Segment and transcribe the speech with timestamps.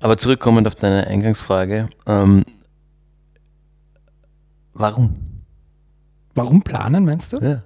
[0.00, 2.44] Aber zurückkommend auf deine Eingangsfrage, ähm,
[4.74, 5.44] warum?
[6.34, 7.38] Warum planen, meinst du?
[7.38, 7.62] Ja.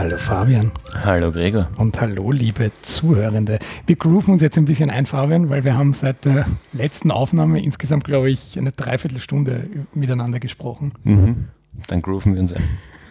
[0.00, 0.72] Hallo Fabian
[1.04, 1.68] Hallo Gregor.
[1.76, 3.58] und hallo liebe Zuhörende.
[3.84, 7.62] Wir grooven uns jetzt ein bisschen ein, Fabian, weil wir haben seit der letzten Aufnahme
[7.62, 10.94] insgesamt, glaube ich, eine Dreiviertelstunde miteinander gesprochen.
[11.04, 11.48] Mhm.
[11.88, 12.62] Dann grooven wir uns ein.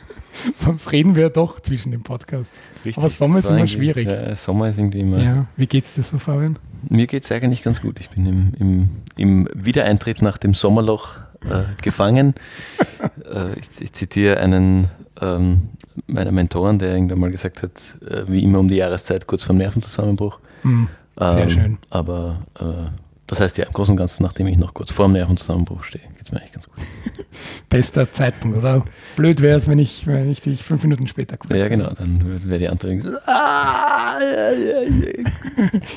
[0.55, 2.55] Sonst reden wir doch zwischen dem Podcast.
[2.95, 4.07] Aber Sommer ist immer schwierig.
[4.07, 5.23] Ja, Sommer ist irgendwie immer.
[5.23, 6.57] Ja, wie geht's dir so, Fabian?
[6.89, 7.99] Mir geht es eigentlich ganz gut.
[7.99, 12.33] Ich bin im, im, im Wiedereintritt nach dem Sommerloch äh, gefangen.
[13.31, 14.87] äh, ich, ich zitiere einen
[15.21, 15.69] ähm,
[16.07, 19.53] meiner Mentoren, der irgendwann mal gesagt hat, äh, wie immer um die Jahreszeit kurz vor
[19.55, 20.39] dem Nervenzusammenbruch.
[20.61, 21.77] Hm, Sehr schön.
[21.89, 22.89] Aber äh,
[23.27, 26.03] das heißt ja im Großen und Ganzen, nachdem ich noch kurz vor dem Nervenzusammenbruch stehe,
[26.17, 26.83] geht es mir eigentlich ganz gut.
[27.69, 28.83] bester Zeitpunkt, oder?
[29.15, 32.59] Blöd wäre es, wenn ich, wenn ich dich fünf Minuten später Ja, genau, dann wäre
[32.59, 34.17] die Antwort so, ah.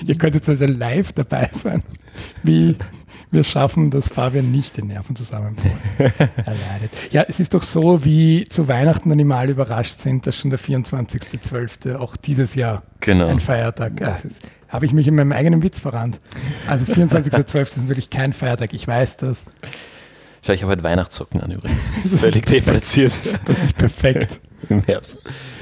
[0.06, 1.83] Ihr könntet also live dabei sein,
[2.42, 2.77] wie
[3.33, 5.64] wir schaffen, dass Fabian nicht den Nervenzusammenbruch
[5.98, 6.91] erleidet.
[7.11, 10.50] Ja, es ist doch so, wie zu Weihnachten dann immer alle überrascht sind, dass schon
[10.50, 11.97] der 24.12.
[11.97, 13.27] auch dieses Jahr Genau.
[13.28, 16.20] ein Feiertag ah, das Habe ich mich in meinem eigenen Witz verrannt.
[16.69, 17.61] Also 24.12.
[17.70, 19.46] ist natürlich kein Feiertag, ich weiß das.
[20.44, 21.91] Schau, ich habe heute Weihnachtssocken an übrigens.
[22.19, 23.12] Völlig deplatziert
[23.46, 24.41] Das ist perfekt.
[24.69, 25.19] im Herbst.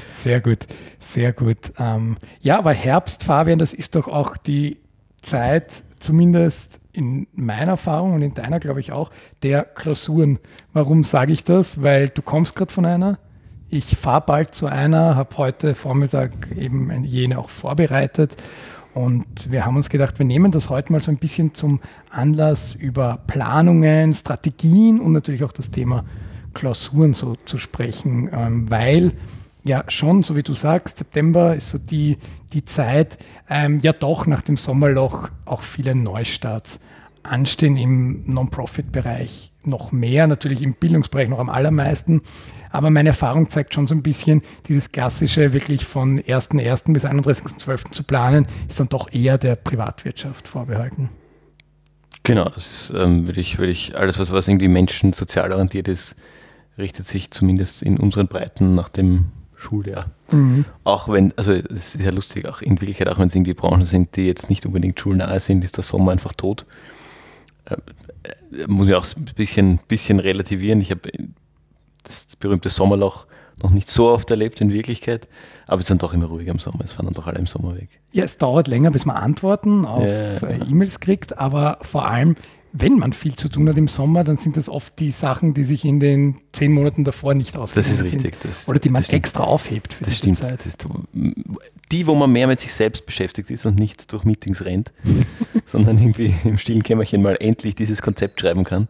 [0.09, 0.59] Sehr gut,
[0.99, 1.71] sehr gut.
[1.79, 4.77] Ähm, ja, aber Herbst, Fabian, das ist doch auch die
[5.21, 9.11] Zeit, zumindest in meiner Erfahrung und in deiner, glaube ich auch,
[9.43, 10.39] der Klausuren.
[10.73, 11.83] Warum sage ich das?
[11.83, 13.19] Weil du kommst gerade von einer.
[13.69, 18.35] Ich fahre bald zu einer, habe heute Vormittag eben jene auch vorbereitet.
[18.93, 22.75] Und wir haben uns gedacht, wir nehmen das heute mal so ein bisschen zum Anlass,
[22.75, 26.03] über Planungen, Strategien und natürlich auch das Thema
[26.53, 29.13] Klausuren so zu sprechen, ähm, weil
[29.63, 32.17] ja schon, so wie du sagst, September ist so die,
[32.53, 33.17] die Zeit,
[33.49, 36.79] ähm, ja doch nach dem Sommerloch auch viele Neustarts
[37.23, 42.21] anstehen im Non-Profit-Bereich noch mehr, natürlich im Bildungsbereich noch am allermeisten.
[42.71, 46.93] Aber meine Erfahrung zeigt schon so ein bisschen, dieses klassische wirklich von 1.1.
[46.93, 47.91] bis 31.12.
[47.91, 51.09] zu planen, ist dann doch eher der Privatwirtschaft vorbehalten.
[52.23, 55.87] Genau, das ist, ähm, würde ich, würde ich, alles, was, was irgendwie Menschen sozial orientiert
[55.87, 56.15] ist,
[56.77, 60.05] richtet sich zumindest in unseren Breiten nach dem Schuljahr.
[60.83, 63.85] Auch wenn, also es ist ja lustig, auch in Wirklichkeit, auch wenn es irgendwie Branchen
[63.85, 66.65] sind, die jetzt nicht unbedingt schulnahe sind, ist der Sommer einfach tot.
[67.65, 67.75] Äh,
[68.55, 70.81] äh, muss ich auch ein bisschen, bisschen relativieren.
[70.81, 71.01] Ich habe
[72.03, 73.27] das berühmte Sommerloch
[73.61, 75.27] noch nicht so oft erlebt in Wirklichkeit,
[75.67, 76.79] aber es ist dann doch immer ruhig am Sommer.
[76.83, 77.89] Es fahren dann doch alle im Sommer weg.
[78.11, 80.47] Ja, es dauert länger, bis man Antworten auf Ja.
[80.47, 82.35] äh, E-Mails kriegt, aber vor allem,
[82.73, 85.63] wenn man viel zu tun hat im Sommer, dann sind das oft die Sachen, die
[85.65, 88.15] sich in den zehn Monaten davor nicht ausgegangen ist sind.
[88.23, 90.37] richtig, das- Oder die man das extra aufhebt für Das diese stimmt.
[90.37, 90.59] Zeit.
[90.59, 90.85] Das ist
[91.91, 94.93] die, wo man mehr mit sich selbst beschäftigt ist und nicht durch Meetings rennt,
[95.65, 98.87] sondern irgendwie im stillen Kämmerchen mal endlich dieses Konzept schreiben kann.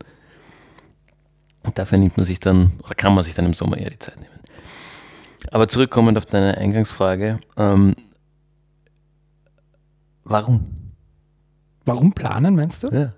[1.63, 4.00] Und dafür nimmt man sich dann, oder kann man sich dann im Sommer eher die
[4.00, 4.28] Zeit nehmen.
[5.52, 7.96] Aber zurückkommend auf deine Eingangsfrage, ähm,
[10.24, 10.68] warum?
[11.86, 12.90] Warum planen, meinst du?
[12.90, 13.13] Ja.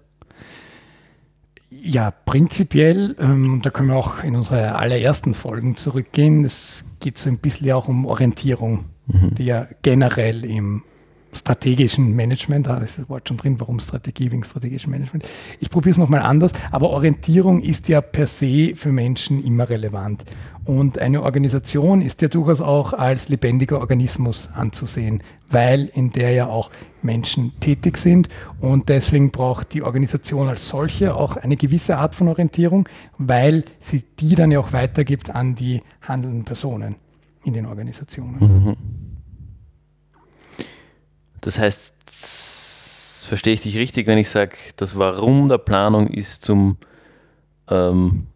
[1.86, 6.46] Ja, prinzipiell, ähm, da können wir auch in unsere allerersten Folgen zurückgehen.
[6.46, 10.84] Es geht so ein bisschen auch um Orientierung, die ja generell im
[11.34, 15.28] strategischen Management, da ist das Wort schon drin, warum Strategie wegen strategischen Management.
[15.60, 20.24] Ich probiere es nochmal anders, aber Orientierung ist ja per se für Menschen immer relevant.
[20.66, 26.48] Und eine Organisation ist ja durchaus auch als lebendiger Organismus anzusehen, weil in der ja
[26.48, 28.30] auch Menschen tätig sind
[28.62, 32.88] und deswegen braucht die Organisation als solche auch eine gewisse Art von Orientierung,
[33.18, 36.96] weil sie die dann ja auch weitergibt an die handelnden Personen
[37.44, 38.78] in den Organisationen.
[41.42, 41.94] Das heißt,
[43.28, 46.78] verstehe ich dich richtig, wenn ich sage, das Warum der Planung ist zum
[47.70, 48.28] ähm,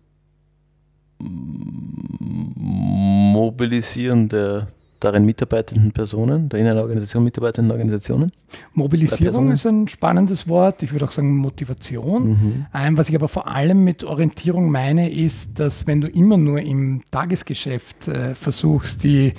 [3.34, 4.68] Mobilisieren der
[5.00, 8.32] darin mitarbeitenden Personen, der in einer Organisation mitarbeitenden Organisationen?
[8.74, 10.84] Mobilisierung ist ein spannendes Wort.
[10.84, 12.66] Ich würde auch sagen Motivation.
[12.74, 16.60] Ähm, was ich aber vor allem mit Orientierung meine, ist, dass wenn du immer nur
[16.62, 19.34] im Tagesgeschäft äh, versuchst, die,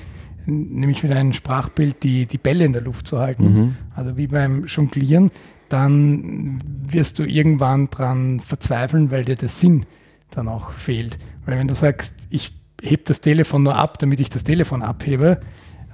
[0.46, 4.64] nämlich mit einem Sprachbild, die, die Bälle in der Luft zu halten, also wie beim
[4.66, 5.30] Jonglieren,
[5.68, 9.84] dann wirst du irgendwann dran verzweifeln, weil dir der Sinn
[10.30, 11.18] dann auch fehlt.
[11.48, 12.52] Weil wenn du sagst, ich
[12.82, 15.40] heb das Telefon nur ab, damit ich das Telefon abhebe,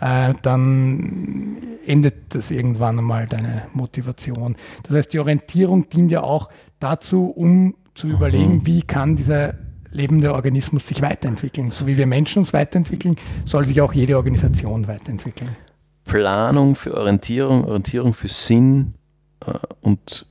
[0.00, 4.56] äh, dann endet das irgendwann einmal deine Motivation.
[4.82, 6.48] Das heißt, die Orientierung dient ja auch
[6.80, 9.54] dazu, um zu überlegen, wie kann dieser
[9.92, 11.70] lebende Organismus sich weiterentwickeln.
[11.70, 13.14] So wie wir Menschen uns weiterentwickeln,
[13.44, 15.50] soll sich auch jede Organisation weiterentwickeln.
[16.02, 18.94] Planung für Orientierung, Orientierung für Sinn
[19.46, 19.52] äh,
[19.82, 20.26] und,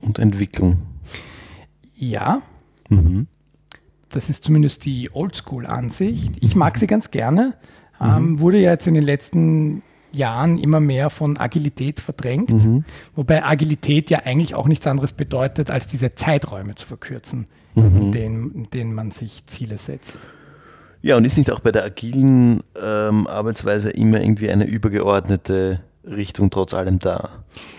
[0.00, 0.78] und Entwicklung.
[1.94, 2.40] Ja,
[2.88, 3.26] mhm.
[4.16, 6.32] Das ist zumindest die Oldschool-Ansicht.
[6.40, 7.54] Ich mag sie ganz gerne.
[8.00, 8.06] Mhm.
[8.06, 9.82] Ähm, wurde ja jetzt in den letzten
[10.12, 12.84] Jahren immer mehr von Agilität verdrängt, mhm.
[13.14, 17.96] wobei Agilität ja eigentlich auch nichts anderes bedeutet, als diese Zeiträume zu verkürzen, mhm.
[17.96, 20.18] in, denen, in, denen, man sich Ziele setzt.
[21.02, 26.50] Ja, und ist nicht auch bei der agilen ähm, Arbeitsweise immer irgendwie eine übergeordnete Richtung
[26.50, 27.30] trotz allem da?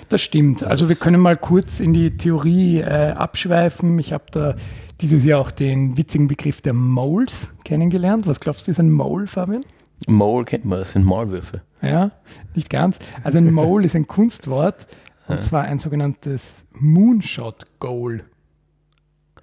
[0.09, 0.63] Das stimmt.
[0.63, 3.97] Also wir können mal kurz in die Theorie äh, abschweifen.
[3.99, 4.55] Ich habe da
[5.01, 8.27] dieses Jahr auch den witzigen Begriff der Moles kennengelernt.
[8.27, 9.63] Was glaubst du, ist ein Mole, Fabian?
[10.07, 11.61] Mole kennt man, das sind Maulwürfe.
[11.81, 12.11] Ja,
[12.55, 12.99] nicht ganz.
[13.23, 14.88] Also ein Mole ist ein Kunstwort
[15.27, 18.23] und zwar ein sogenanntes Moonshot Goal.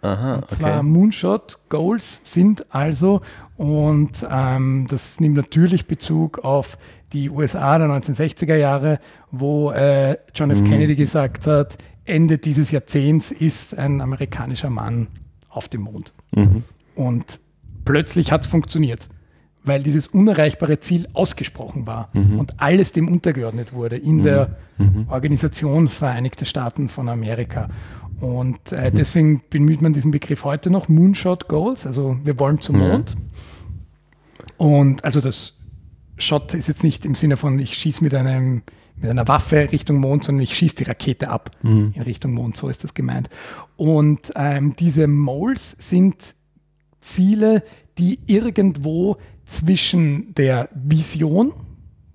[0.00, 0.86] Aha, und zwar okay.
[0.86, 3.22] Moonshot Goals sind also,
[3.56, 6.76] und ähm, das nimmt natürlich Bezug auf
[7.12, 8.98] die USA der 1960er Jahre,
[9.30, 10.60] wo äh, John F.
[10.60, 10.68] Mhm.
[10.68, 15.08] Kennedy gesagt hat, Ende dieses Jahrzehnts ist ein amerikanischer Mann
[15.56, 16.12] auf dem Mond.
[16.34, 16.64] Mhm.
[16.94, 17.40] Und
[17.84, 19.08] plötzlich hat es funktioniert
[19.64, 22.38] weil dieses unerreichbare Ziel ausgesprochen war mhm.
[22.38, 24.22] und alles dem untergeordnet wurde in mhm.
[24.22, 25.06] der mhm.
[25.08, 27.70] Organisation Vereinigte Staaten von Amerika.
[28.20, 32.78] Und äh, deswegen bemüht man diesen Begriff heute noch, Moonshot Goals, also wir wollen zum
[32.78, 33.16] Mond.
[34.56, 35.54] Und also das
[36.16, 38.62] Shot ist jetzt nicht im Sinne von, ich schieße mit einem
[38.96, 41.92] mit einer Waffe Richtung Mond, sondern ich schieße die Rakete ab mhm.
[41.94, 43.28] in Richtung Mond, so ist das gemeint.
[43.76, 46.34] Und ähm, diese Moles sind
[47.00, 47.62] Ziele,
[47.98, 51.52] die irgendwo zwischen der Vision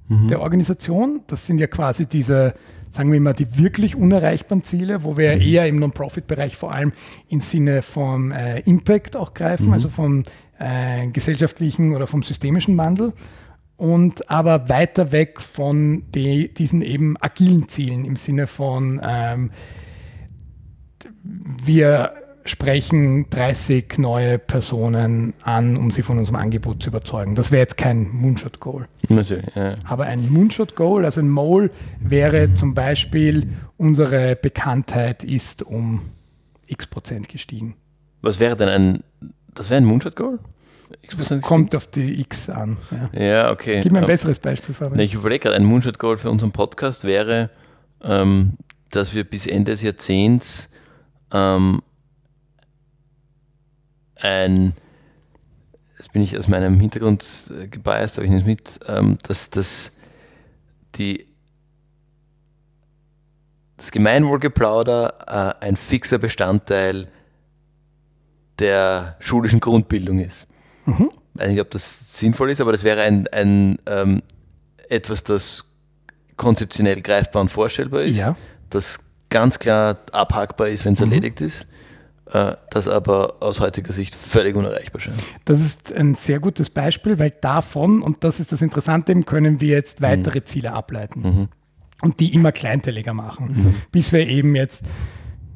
[0.08, 0.28] mhm.
[0.28, 2.56] der Organisation, das sind ja quasi diese,
[2.92, 5.42] sagen wir mal, die wirklich unerreichbaren Ziele, wo wir mhm.
[5.42, 6.92] eher im Non-Profit-Bereich vor allem
[7.30, 9.74] im Sinne von äh, Impact auch greifen, mhm.
[9.74, 10.24] also vom
[10.58, 13.14] äh, gesellschaftlichen oder vom systemischen Wandel
[13.80, 19.52] und aber weiter weg von die, diesen eben agilen Zielen im Sinne von ähm,
[21.64, 27.36] wir sprechen 30 neue Personen an, um sie von unserem Angebot zu überzeugen.
[27.36, 28.86] Das wäre jetzt kein Moonshot-Goal.
[29.08, 29.76] Natürlich, ja.
[29.86, 33.48] Aber ein Moonshot-Goal, also ein Mole, wäre zum Beispiel,
[33.78, 36.02] unsere Bekanntheit ist um
[36.68, 37.76] x Prozent gestiegen.
[38.22, 39.04] Was wäre denn ein,
[39.54, 40.40] das wäre ein Moonshot-Goal?
[41.18, 42.78] Das kommt auf die X an.
[43.14, 43.82] Ja, ja okay.
[43.82, 45.00] Gib mir ein besseres Beispiel, Fabian.
[45.00, 47.50] Ich überlege gerade, ein Moonshot-Goal für unseren Podcast wäre,
[48.04, 48.54] ähm,
[48.90, 50.70] dass wir bis Ende des Jahrzehnts
[51.32, 51.82] ähm,
[54.16, 54.74] ein,
[55.98, 59.50] jetzt bin ich aus meinem Hintergrund äh, gebiased, aber ich nehme es mit, ähm, dass
[59.50, 59.96] das
[60.96, 61.28] die
[63.78, 67.08] das Gemeinwohlgeplauder äh, ein fixer Bestandteil
[68.60, 70.49] der schulischen Grundbildung ist.
[70.90, 71.10] Mhm.
[71.36, 74.22] Ich weiß nicht, ob das sinnvoll ist, aber das wäre ein, ein ähm,
[74.90, 75.66] etwas, das
[76.36, 78.36] konzeptionell greifbar und vorstellbar ist, ja.
[78.70, 79.00] das
[79.30, 81.12] ganz klar abhackbar ist, wenn es mhm.
[81.12, 81.68] erledigt ist
[82.32, 85.18] äh, das aber aus heutiger Sicht völlig unerreichbar scheint.
[85.46, 89.70] Das ist ein sehr gutes Beispiel, weil davon, und das ist das Interessante, können wir
[89.70, 90.46] jetzt weitere mhm.
[90.46, 91.48] Ziele ableiten mhm.
[92.02, 93.76] und die immer kleinteiliger machen, mhm.
[93.92, 94.84] bis wir eben jetzt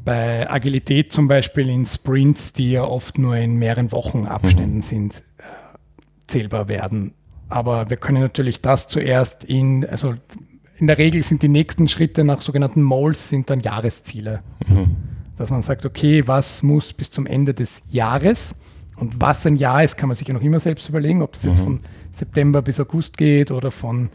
[0.03, 4.81] bei Agilität zum Beispiel in Sprints, die ja oft nur in mehreren Wochen Abständen mhm.
[4.81, 5.43] sind, äh,
[6.27, 7.13] zählbar werden.
[7.49, 10.15] Aber wir können natürlich das zuerst in, also
[10.77, 14.41] in der Regel sind die nächsten Schritte nach sogenannten Moles sind dann Jahresziele.
[14.67, 14.95] Mhm
[15.37, 18.55] dass man sagt, okay, was muss bis zum Ende des Jahres
[18.97, 21.43] und was ein Jahr ist, kann man sich ja noch immer selbst überlegen, ob das
[21.43, 21.49] mhm.
[21.49, 21.79] jetzt von
[22.11, 24.09] September bis August geht oder von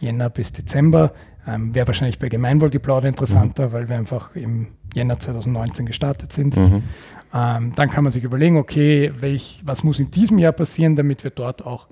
[0.00, 1.12] Jänner bis Dezember.
[1.46, 3.72] Ähm, Wäre wahrscheinlich bei Gemeinwohlgeplauder interessanter, mhm.
[3.72, 6.56] weil wir einfach im Jänner 2019 gestartet sind.
[6.56, 6.82] Mhm.
[7.34, 11.24] Ähm, dann kann man sich überlegen, okay, welch, was muss in diesem Jahr passieren, damit
[11.24, 11.88] wir dort auch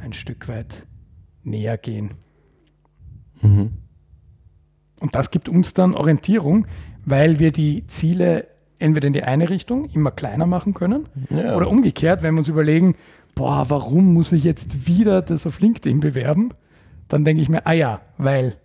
[0.00, 0.86] ein Stück weit
[1.42, 2.12] näher gehen.
[3.42, 3.72] Mhm.
[5.00, 6.66] Und das gibt uns dann Orientierung,
[7.04, 8.46] weil wir die Ziele
[8.78, 11.56] entweder in die eine Richtung immer kleiner machen können ja.
[11.56, 12.94] oder umgekehrt, wenn wir uns überlegen,
[13.34, 16.50] boah, warum muss ich jetzt wieder das auf LinkedIn bewerben?
[17.08, 18.56] Dann denke ich mir, ah ja, weil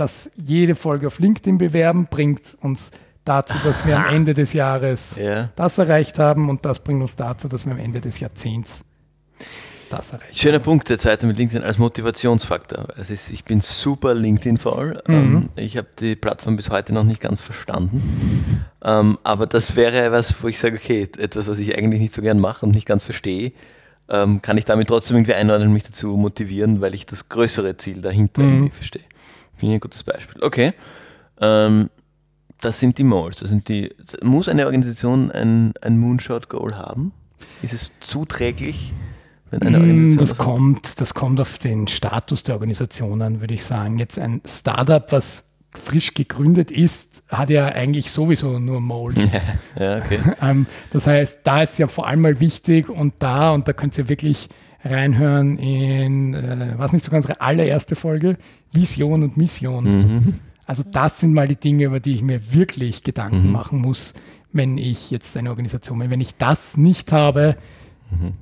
[0.00, 2.90] das jede Folge auf LinkedIn bewerben bringt uns
[3.24, 5.50] dazu, dass wir am Ende des Jahres ja.
[5.54, 8.82] das erreicht haben und das bringt uns dazu, dass wir am Ende des Jahrzehnts
[9.90, 10.38] das erreicht.
[10.38, 12.88] Schöner Punkt, der zweite mit LinkedIn als Motivationsfaktor.
[12.96, 15.00] Es ist, ich bin super LinkedIn-faul.
[15.06, 15.14] Mhm.
[15.14, 18.64] Ähm, ich habe die Plattform bis heute noch nicht ganz verstanden.
[18.82, 22.22] Ähm, aber das wäre was, wo ich sage, okay, etwas, was ich eigentlich nicht so
[22.22, 23.52] gern mache und nicht ganz verstehe,
[24.08, 27.76] ähm, kann ich damit trotzdem irgendwie einordnen und mich dazu motivieren, weil ich das größere
[27.76, 28.52] Ziel dahinter mhm.
[28.52, 29.02] irgendwie verstehe.
[29.58, 30.42] Finde ich ein gutes Beispiel.
[30.42, 30.72] Okay.
[31.38, 33.36] das sind die Moles.
[33.36, 37.12] Das sind die, muss eine Organisation ein, ein Moonshot-Goal haben?
[37.62, 38.92] Ist es zuträglich?
[39.50, 43.54] Wenn eine mm, Organisation das, kommt, das kommt auf den Status der Organisation an, würde
[43.54, 43.98] ich sagen.
[43.98, 49.16] Jetzt ein Startup, was frisch gegründet ist, hat ja eigentlich sowieso nur Mold.
[49.78, 50.18] ja, okay.
[50.42, 53.96] Ähm, das heißt, da ist ja vor allem mal wichtig und da, und da könnt
[53.98, 54.48] ihr wirklich
[54.84, 58.36] reinhören in, äh, was nicht sogar unsere allererste Folge,
[58.72, 59.84] Vision und Mission.
[59.84, 60.34] Mhm.
[60.66, 63.52] Also das sind mal die Dinge, über die ich mir wirklich Gedanken mhm.
[63.52, 64.14] machen muss,
[64.52, 66.10] wenn ich jetzt eine Organisation bin.
[66.10, 67.56] Wenn ich das nicht habe,
[68.10, 68.34] mhm.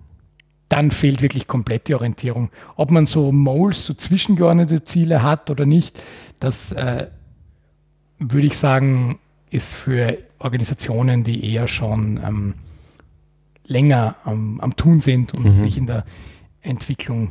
[0.69, 2.51] dann fehlt wirklich komplett die Orientierung.
[2.77, 6.01] Ob man so Moles, so zwischengeordnete Ziele hat oder nicht,
[6.41, 7.07] das äh,
[8.19, 9.19] würde ich sagen,
[9.51, 12.55] ist für Organisationen, die eher schon ähm,
[13.67, 15.51] länger am, am, Tun sind und mhm.
[15.51, 16.05] sich in der
[16.63, 17.31] Entwicklung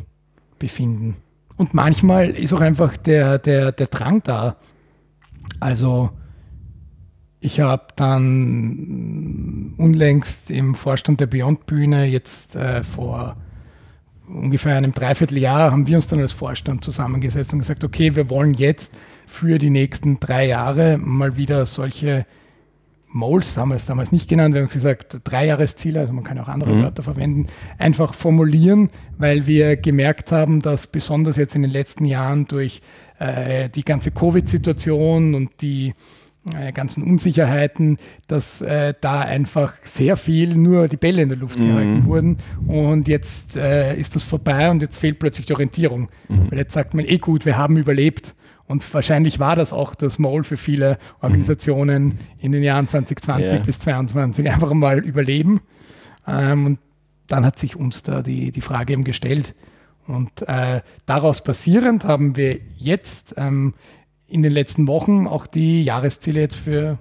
[0.59, 1.15] befinden.
[1.57, 4.57] Und manchmal ist auch einfach der, der, der Drang da.
[5.59, 6.09] Also
[7.39, 13.37] ich habe dann unlängst im Vorstand der Beyond Bühne jetzt äh, vor
[14.27, 18.53] ungefähr einem Dreivierteljahr haben wir uns dann als Vorstand zusammengesetzt und gesagt, okay, wir wollen
[18.53, 18.95] jetzt
[19.27, 22.25] für die nächsten drei Jahre mal wieder solche
[23.15, 26.49] Moles, haben wir es damals nicht genannt, wir haben gesagt Dreijahresziele, also man kann auch
[26.49, 26.83] andere mhm.
[26.83, 32.45] Wörter verwenden, einfach formulieren, weil wir gemerkt haben, dass besonders jetzt in den letzten Jahren
[32.45, 32.81] durch
[33.19, 35.93] äh, die ganze Covid-Situation und die
[36.53, 41.57] äh, ganzen Unsicherheiten, dass äh, da einfach sehr viel nur die Bälle in der Luft
[41.57, 41.67] mhm.
[41.69, 46.09] gehalten wurden und jetzt äh, ist das vorbei und jetzt fehlt plötzlich die Orientierung.
[46.27, 46.51] Mhm.
[46.51, 48.35] Weil jetzt sagt man, eh gut, wir haben überlebt
[48.67, 52.17] und wahrscheinlich war das auch das Maul für viele Organisationen mhm.
[52.39, 53.63] in den Jahren 2020 yeah.
[53.63, 55.61] bis 2022 einfach mal überleben.
[56.27, 56.79] Ähm, und
[57.27, 59.55] dann hat sich uns da die, die Frage eben gestellt.
[60.07, 63.73] Und äh, daraus basierend haben wir jetzt ähm,
[64.27, 66.97] in den letzten Wochen auch die Jahresziele jetzt für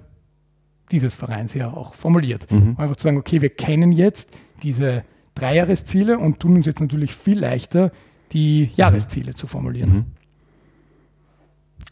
[0.91, 2.51] dieses Vereinsjahr auch formuliert.
[2.51, 2.75] Mhm.
[2.77, 4.31] Einfach zu sagen, okay, wir kennen jetzt
[4.61, 5.03] diese
[5.33, 7.91] Dreijahresziele und tun uns jetzt natürlich viel leichter,
[8.31, 9.35] die Jahresziele mhm.
[9.35, 9.89] zu formulieren.
[9.89, 10.05] Mhm.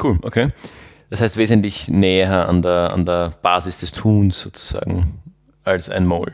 [0.02, 0.50] Cool, okay.
[1.10, 5.22] Das heißt wesentlich näher an der, an der Basis des Tuns sozusagen
[5.64, 6.34] als ein Mole.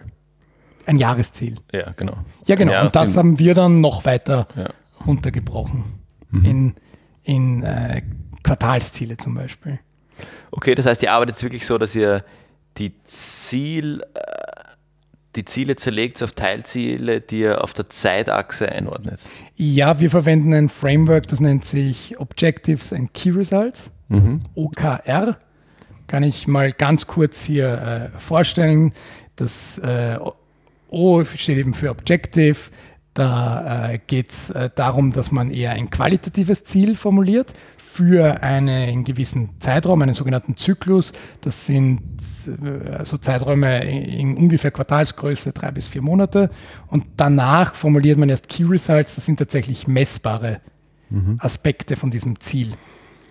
[0.86, 1.58] Ein Jahresziel.
[1.72, 2.18] Ja, genau.
[2.46, 2.82] Ja, genau.
[2.82, 4.70] Und das haben wir dann noch weiter ja.
[5.06, 5.84] runtergebrochen
[6.32, 6.46] mhm.
[6.46, 6.76] in,
[7.24, 8.02] in äh,
[8.44, 9.80] Quartalsziele zum Beispiel.
[10.52, 12.24] Okay, das heißt, ihr arbeitet wirklich so, dass ihr
[12.78, 14.39] die Ziel, äh,
[15.36, 19.22] die Ziele zerlegt auf Teilziele, die ihr auf der Zeitachse einordnet?
[19.56, 24.42] Ja, wir verwenden ein Framework, das nennt sich Objectives and Key Results, mhm.
[24.56, 25.38] OKR.
[26.08, 28.94] Kann ich mal ganz kurz hier äh, vorstellen.
[29.36, 30.18] Das äh,
[30.90, 32.58] O steht eben für Objective.
[33.14, 37.54] Da äh, geht es äh, darum, dass man eher ein qualitatives Ziel formuliert
[37.92, 41.12] für einen gewissen Zeitraum, einen sogenannten Zyklus.
[41.42, 42.00] Das sind
[42.64, 46.52] äh, so Zeiträume in ungefähr Quartalsgröße, drei bis vier Monate.
[46.88, 49.16] Und danach formuliert man erst Key Results.
[49.16, 50.62] Das sind tatsächlich messbare
[51.10, 51.38] mhm.
[51.40, 52.74] Aspekte von diesem Ziel.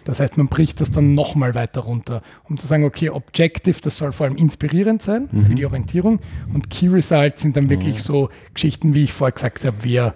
[0.05, 3.97] Das heißt, man bricht das dann nochmal weiter runter, um zu sagen, okay, Objective, das
[3.97, 5.47] soll vor allem inspirierend sein mhm.
[5.47, 6.19] für die Orientierung.
[6.53, 8.03] Und Key Results sind dann wirklich mhm.
[8.03, 10.15] so Geschichten, wie ich vorher gesagt habe, wir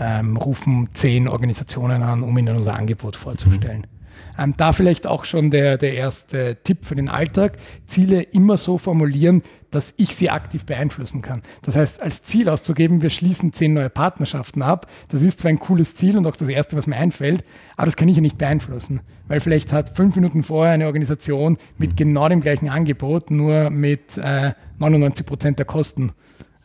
[0.00, 3.80] ähm, rufen zehn Organisationen an, um ihnen unser Angebot vorzustellen.
[3.80, 3.94] Mhm.
[4.38, 7.58] Ähm, da vielleicht auch schon der, der erste Tipp für den Alltag.
[7.86, 11.42] Ziele immer so formulieren, dass ich sie aktiv beeinflussen kann.
[11.62, 14.86] Das heißt, als Ziel auszugeben, wir schließen zehn neue Partnerschaften ab.
[15.08, 17.44] Das ist zwar ein cooles Ziel und auch das erste, was mir einfällt,
[17.76, 19.00] aber das kann ich ja nicht beeinflussen.
[19.26, 24.16] Weil vielleicht hat fünf Minuten vorher eine Organisation mit genau dem gleichen Angebot, nur mit
[24.18, 26.12] äh, 99 Prozent der Kosten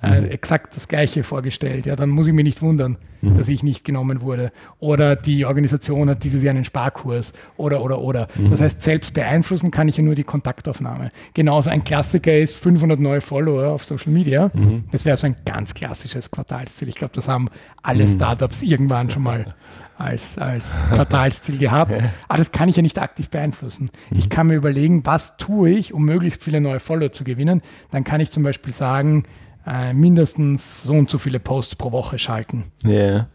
[0.02, 0.32] äh, mhm.
[0.32, 1.86] exakt das Gleiche vorgestellt.
[1.86, 3.38] Ja, dann muss ich mich nicht wundern, mhm.
[3.38, 4.52] dass ich nicht genommen wurde.
[4.80, 8.28] Oder die Organisation hat dieses Jahr einen Sparkurs oder, oder, oder.
[8.36, 8.50] Mhm.
[8.50, 11.12] Das heißt, selbst beeinflussen kann ich ja nur die Kontaktaufnahme.
[11.34, 14.52] Genauso ein Klassiker ist 500 neue Follower auf Social Media.
[14.54, 14.86] Mhm.
[14.92, 16.88] Das wäre so ein ganz klassisches Quartalsziel.
[16.88, 17.50] Ich glaube, das haben
[17.84, 18.10] alle mhm.
[18.12, 19.54] Startups irgendwann schon mal
[19.98, 21.92] als, als Quartalsziel gehabt.
[22.30, 23.90] Aber das kann ich ja nicht aktiv beeinflussen.
[24.12, 27.62] Ich kann mir überlegen, was tue ich, um möglichst viele neue Follower zu gewinnen.
[27.92, 29.26] Dann kann ich zum Beispiel sagen,
[29.66, 32.72] äh, mindestens so und so viele Posts pro Woche schalten.
[32.84, 32.90] Ja.
[32.90, 33.28] Yeah.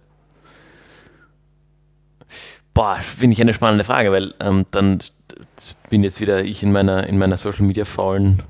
[2.74, 4.98] Boah, finde ich eine spannende Frage, weil ähm, dann
[5.90, 8.42] bin jetzt wieder ich in meiner, in meiner Social Media faulen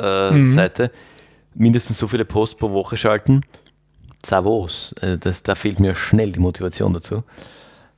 [0.00, 0.46] äh, mhm.
[0.46, 0.90] Seite.
[1.54, 3.42] Mindestens so viele Posts pro Woche schalten.
[4.20, 7.22] Zavos, äh, das, da fehlt mir schnell die Motivation dazu.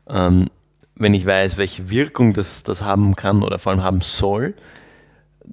[0.07, 0.51] Ähm,
[0.97, 4.55] wenn ich weiß, welche Wirkung das, das haben kann oder vor allem haben soll,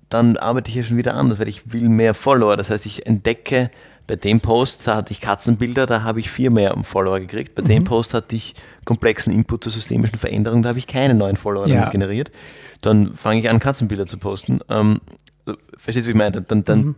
[0.10, 2.56] dann arbeite ich ja schon wieder anders, weil ich will mehr Follower.
[2.58, 3.70] Das heißt, ich entdecke
[4.08, 7.56] bei dem Post, da hatte ich Katzenbilder, da habe ich vier mehr Follower gekriegt.
[7.56, 7.68] Bei mhm.
[7.68, 11.68] dem Post hatte ich komplexen Input zur systemischen Veränderung, da habe ich keine neuen Follower
[11.68, 11.76] ja.
[11.76, 12.32] damit generiert.
[12.82, 14.62] Dann fange ich an, Katzenbilder zu posten.
[14.70, 15.02] Ähm,
[15.78, 16.42] verstehst du, wie ich meine?
[16.42, 16.96] Dann, dann mhm.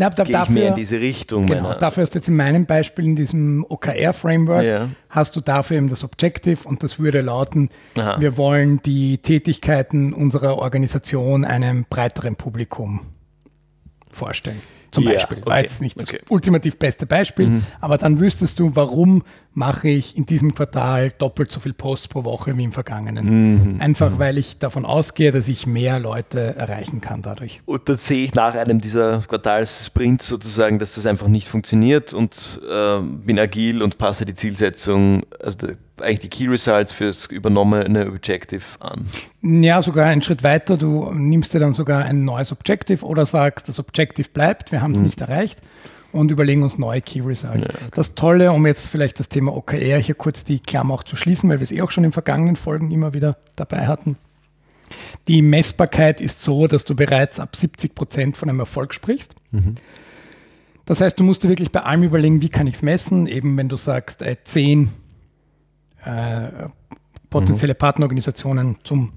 [0.00, 1.44] Na, da, gehe dafür, ich mehr in diese Richtung.
[1.44, 4.88] Genau, dafür hast du jetzt in meinem Beispiel, in diesem OKR-Framework, ja.
[5.10, 8.18] hast du dafür eben das Objective und das würde lauten, Aha.
[8.18, 13.00] wir wollen die Tätigkeiten unserer Organisation einem breiteren Publikum
[14.10, 15.44] vorstellen zum ja, Beispiel.
[15.44, 16.18] War jetzt nicht okay.
[16.18, 17.64] das ultimativ beste Beispiel, mhm.
[17.80, 22.24] aber dann wüsstest du, warum mache ich in diesem Quartal doppelt so viel Posts pro
[22.24, 23.74] Woche wie im vergangenen.
[23.74, 23.80] Mhm.
[23.80, 24.18] Einfach, mhm.
[24.18, 27.60] weil ich davon ausgehe, dass ich mehr Leute erreichen kann dadurch.
[27.66, 32.60] Und dann sehe ich nach einem dieser Quartalssprints sozusagen, dass das einfach nicht funktioniert und
[32.70, 35.68] äh, bin agil und passe die Zielsetzung, also
[36.00, 39.06] eigentlich die Key Results fürs übernommene Objective an.
[39.42, 40.76] Ja, sogar einen Schritt weiter.
[40.76, 44.92] Du nimmst dir dann sogar ein neues Objective oder sagst, das Objective bleibt, wir haben
[44.92, 45.06] es mhm.
[45.06, 45.58] nicht erreicht
[46.12, 47.66] und überlegen uns neue Key Results.
[47.66, 47.90] Ja, okay.
[47.94, 51.48] Das Tolle, um jetzt vielleicht das Thema OKR hier kurz die Klammer auch zu schließen,
[51.50, 54.16] weil wir es eh auch schon in vergangenen Folgen immer wieder dabei hatten.
[55.28, 59.34] Die Messbarkeit ist so, dass du bereits ab 70 Prozent von einem Erfolg sprichst.
[59.52, 59.76] Mhm.
[60.86, 63.26] Das heißt, du musst dir wirklich bei allem überlegen, wie kann ich es messen.
[63.26, 64.90] Eben wenn du sagst, äh, 10
[66.04, 66.48] äh,
[67.28, 67.78] potenzielle mhm.
[67.78, 69.12] Partnerorganisationen zum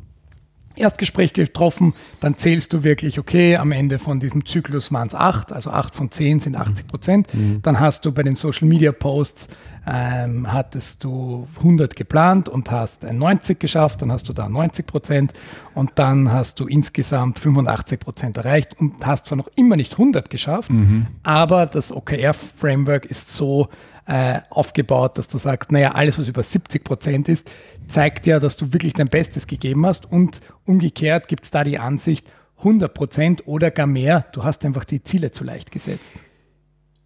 [0.75, 5.51] Erstgespräch getroffen, dann zählst du wirklich, okay, am Ende von diesem Zyklus waren es acht,
[5.51, 7.33] also acht von zehn sind 80 Prozent.
[7.33, 7.61] Mhm.
[7.61, 9.49] Dann hast du bei den Social Media Posts,
[9.85, 14.87] ähm, hattest du 100 geplant und hast ein 90 geschafft, dann hast du da 90
[14.87, 15.33] Prozent
[15.73, 20.29] und dann hast du insgesamt 85 Prozent erreicht und hast zwar noch immer nicht 100
[20.29, 21.07] geschafft, mhm.
[21.23, 23.67] aber das OKR-Framework ist so
[24.05, 27.50] äh, aufgebaut, dass du sagst, naja, alles, was über 70 Prozent ist,
[27.88, 30.12] zeigt ja, dass du wirklich dein Bestes gegeben hast.
[30.12, 32.27] Und umgekehrt gibt es da die Ansicht,
[32.60, 36.13] 100 Prozent oder gar mehr, du hast einfach die Ziele zu leicht gesetzt.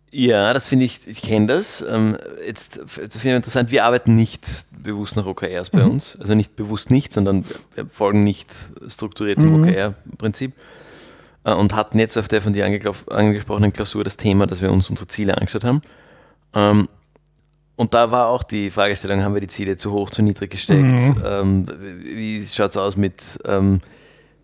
[0.09, 1.85] Ja, das finde ich, ich kenne das.
[1.87, 5.91] Ähm, jetzt finde ich interessant, wir arbeiten nicht bewusst nach OKRs bei mhm.
[5.91, 6.15] uns.
[6.19, 7.43] Also nicht bewusst nicht, sondern
[7.75, 9.63] wir folgen nicht strukturiertem mhm.
[9.63, 10.53] OKR-Prinzip.
[11.43, 14.89] Äh, und hatten jetzt auf der von dir angesprochenen Klausur das Thema, dass wir uns
[14.89, 15.81] unsere Ziele angeschaut haben.
[16.53, 16.87] Ähm,
[17.77, 20.99] und da war auch die Fragestellung, haben wir die Ziele zu hoch, zu niedrig gesteckt?
[20.99, 21.23] Mhm.
[21.23, 21.67] Ähm,
[22.03, 23.81] wie schaut es aus mit ähm,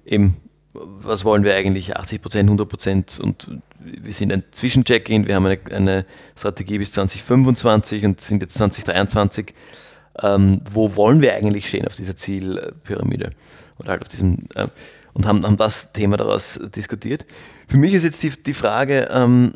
[0.06, 0.38] eben,
[0.74, 3.20] was wollen wir eigentlich, 80 Prozent, 100 Prozent?
[3.20, 6.06] Und wir sind ein Zwischencheck-in, wir haben eine, eine,
[6.38, 9.54] Strategie bis 2025 und sind jetzt 2023.
[10.22, 13.32] Ähm, wo wollen wir eigentlich stehen auf dieser Zielpyramide?
[13.80, 14.68] Oder halt auf diesem, äh,
[15.14, 17.26] und haben, haben das Thema daraus diskutiert.
[17.68, 19.54] Für mich ist jetzt die, die Frage, ähm,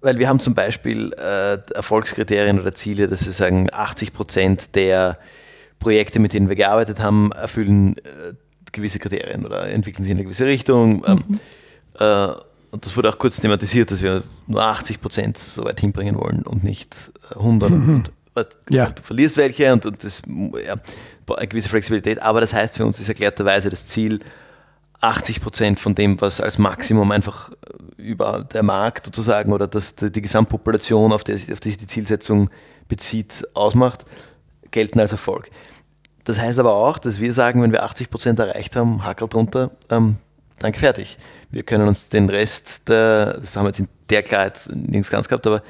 [0.00, 5.18] weil wir haben zum Beispiel äh, Erfolgskriterien oder Ziele, dass wir sagen, 80 Prozent der
[5.78, 8.34] Projekte, mit denen wir gearbeitet haben, erfüllen äh,
[8.72, 11.04] gewisse Kriterien oder entwickeln sich in eine gewisse Richtung.
[11.06, 11.40] Ähm, mhm.
[11.98, 12.28] äh,
[12.70, 16.42] und das wurde auch kurz thematisiert, dass wir nur 80 Prozent so weit hinbringen wollen
[16.42, 17.70] und nicht 100.
[17.70, 17.88] Mhm.
[17.88, 18.90] Und, und, ja.
[18.90, 20.22] Du verlierst welche und, und das
[20.64, 20.76] ja,
[21.36, 22.22] eine gewisse Flexibilität.
[22.22, 24.20] Aber das heißt für uns ist erklärterweise das Ziel,
[25.00, 27.50] 80 Prozent von dem, was als Maximum einfach
[27.96, 32.50] über der Markt sozusagen oder das, die Gesamtpopulation, auf die, auf die sich die Zielsetzung
[32.88, 34.04] bezieht, ausmacht,
[34.70, 35.50] gelten als Erfolg.
[36.24, 39.70] Das heißt aber auch, dass wir sagen, wenn wir 80 Prozent erreicht haben, Hackel drunter,
[39.88, 40.16] ähm,
[40.58, 41.16] danke, fertig.
[41.50, 45.28] Wir können uns den Rest, der, das haben wir jetzt in der Klarheit nirgends ganz
[45.28, 45.62] gehabt, aber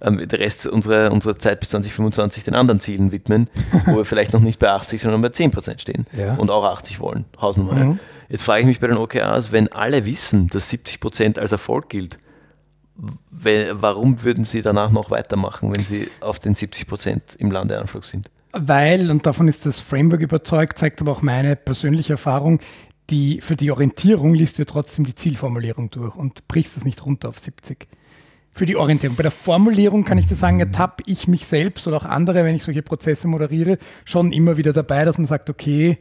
[0.00, 3.50] ähm, der Rest unserer, unserer Zeit bis 2025 den anderen Zielen widmen,
[3.86, 6.34] wo wir vielleicht noch nicht bei 80, sondern bei 10 Prozent stehen ja.
[6.36, 7.74] und auch 80 wollen, Hausnummer.
[7.74, 8.00] Mhm.
[8.28, 11.88] Jetzt frage ich mich bei den OKRs, wenn alle wissen, dass 70 Prozent als Erfolg
[11.88, 12.16] gilt,
[12.94, 18.30] warum würden Sie danach noch weitermachen, wenn Sie auf den 70 Prozent im Landeanflug sind?
[18.52, 22.60] Weil, und davon ist das Framework überzeugt, zeigt aber auch meine persönliche Erfahrung,
[23.10, 27.30] die, für die Orientierung liest du trotzdem die Zielformulierung durch und brichst es nicht runter
[27.30, 27.86] auf 70.
[28.50, 29.16] Für die Orientierung.
[29.16, 32.56] Bei der Formulierung kann ich dir sagen, ertappe ich mich selbst oder auch andere, wenn
[32.56, 35.98] ich solche Prozesse moderiere, schon immer wieder dabei, dass man sagt, okay,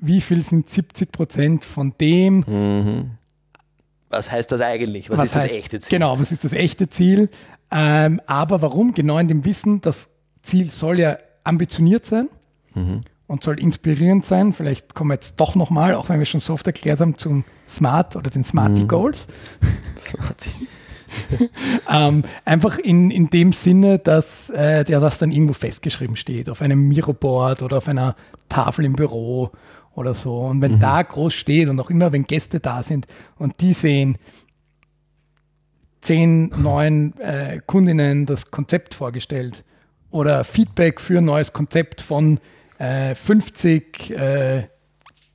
[0.00, 2.44] wie viel sind 70 Prozent von dem?
[2.46, 3.10] Mhm.
[4.08, 5.10] Was heißt das eigentlich?
[5.10, 5.98] Was, was ist heißt, das echte Ziel?
[5.98, 7.28] Genau, was ist das echte Ziel?
[7.70, 8.94] Ähm, aber warum?
[8.94, 10.10] Genau in dem Wissen, das
[10.42, 12.28] Ziel soll ja ambitioniert sein
[12.74, 13.02] mhm.
[13.26, 14.52] und soll inspirierend sein.
[14.52, 17.44] Vielleicht kommen wir jetzt doch nochmal, auch wenn wir schon so oft erklärt haben, zum
[17.68, 18.88] Smart oder den Smarty mhm.
[18.88, 19.26] Goals.
[19.98, 20.50] Smarty.
[21.90, 26.62] ähm, einfach in, in dem Sinne, dass äh, der das dann irgendwo festgeschrieben steht, auf
[26.62, 28.16] einem Miroboard oder auf einer
[28.48, 29.50] Tafel im Büro
[29.94, 30.38] oder so.
[30.38, 30.80] Und wenn mhm.
[30.80, 33.06] da groß steht und auch immer, wenn Gäste da sind
[33.36, 34.18] und die sehen,
[36.00, 39.64] zehn neuen äh, Kundinnen das Konzept vorgestellt
[40.10, 42.38] oder Feedback für ein neues Konzept von
[42.78, 44.68] äh, 50 äh,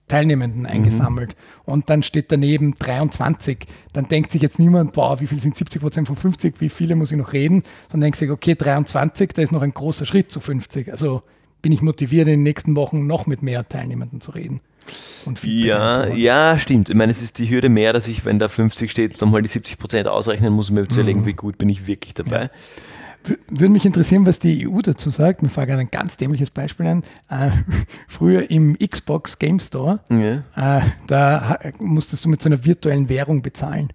[0.07, 1.35] Teilnehmenden eingesammelt.
[1.65, 1.73] Mhm.
[1.73, 3.65] Und dann steht daneben 23.
[3.93, 6.95] Dann denkt sich jetzt niemand, boah, wie viel sind 70 Prozent von 50, wie viele
[6.95, 7.63] muss ich noch reden?
[7.89, 10.91] Dann denkt sich, okay, 23, da ist noch ein großer Schritt zu 50.
[10.91, 11.23] Also
[11.61, 14.61] bin ich motiviert, in den nächsten Wochen noch mit mehr Teilnehmenden zu reden.
[15.43, 16.89] ja, ja, stimmt.
[16.89, 19.47] Ich meine, es ist die Hürde mehr, dass ich, wenn da 50 steht, nochmal die
[19.47, 21.25] 70 Prozent ausrechnen muss, um mir zu überlegen, mhm.
[21.27, 22.43] wie gut bin ich wirklich dabei.
[22.43, 22.49] Ja.
[23.49, 25.43] Würde mich interessieren, was die EU dazu sagt.
[25.43, 27.03] Mir fällt gerade ein ganz dämliches Beispiel ein.
[27.29, 27.51] Äh,
[28.07, 30.79] früher im Xbox Game Store, ja.
[30.79, 33.93] äh, da musstest du mit so einer virtuellen Währung bezahlen.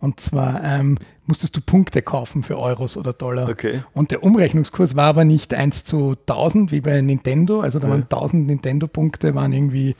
[0.00, 3.48] Und zwar ähm, musstest du Punkte kaufen für Euros oder Dollar.
[3.48, 3.80] Okay.
[3.94, 7.60] Und der Umrechnungskurs war aber nicht 1 zu 1000 wie bei Nintendo.
[7.60, 7.92] Also da ja.
[7.92, 9.96] waren 1000 Nintendo-Punkte, waren irgendwie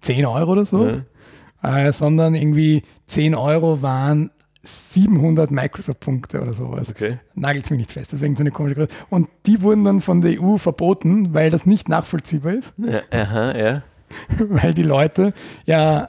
[0.00, 0.86] 10 Euro oder so.
[1.62, 1.86] Ja.
[1.86, 4.30] Äh, sondern irgendwie 10 Euro waren
[4.62, 6.90] 700 Microsoft-Punkte oder sowas.
[6.90, 7.18] Okay.
[7.34, 8.92] Nagelt es mich nicht fest, deswegen so eine komische Größe.
[9.08, 12.74] Und die wurden dann von der EU verboten, weil das nicht nachvollziehbar ist.
[12.78, 13.82] Ja, aha, ja.
[14.38, 15.32] weil die Leute
[15.64, 16.08] ja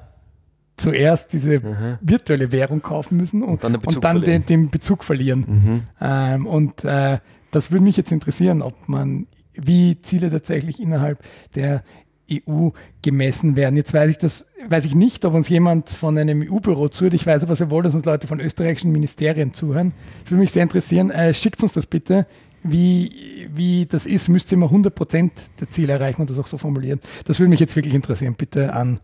[0.80, 2.00] zuerst diese aha.
[2.02, 5.46] virtuelle Währung kaufen müssen und, und dann, und dann den, den, Bezug verlieren.
[5.48, 5.82] Mhm.
[6.02, 7.20] Ähm, und äh,
[7.52, 11.24] das würde mich jetzt interessieren, ob man, wie Ziele tatsächlich innerhalb
[11.56, 11.84] der
[12.32, 12.70] EU
[13.02, 13.76] gemessen werden.
[13.76, 17.13] Jetzt weiß ich das, weiß ich nicht, ob uns jemand von einem EU-Büro zuhört.
[17.15, 19.94] Ich weiß aber sehr wohl, dass uns Leute von österreichischen Ministerien zuhören.
[20.26, 21.10] Ich würde mich sehr interessieren.
[21.10, 22.28] Äh, schickt uns das bitte.
[22.62, 26.48] Wie, wie das ist, müsst ihr immer 100 Prozent der Ziele erreichen und das auch
[26.48, 27.00] so formulieren.
[27.26, 28.36] Das würde mich jetzt wirklich interessieren.
[28.38, 29.00] Bitte an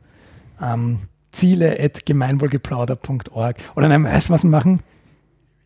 [0.62, 1.00] ähm,
[1.36, 3.58] ziele.gemeinwohlgeplauder.org.
[3.76, 4.82] Oder nein, weißt du, was wir machen?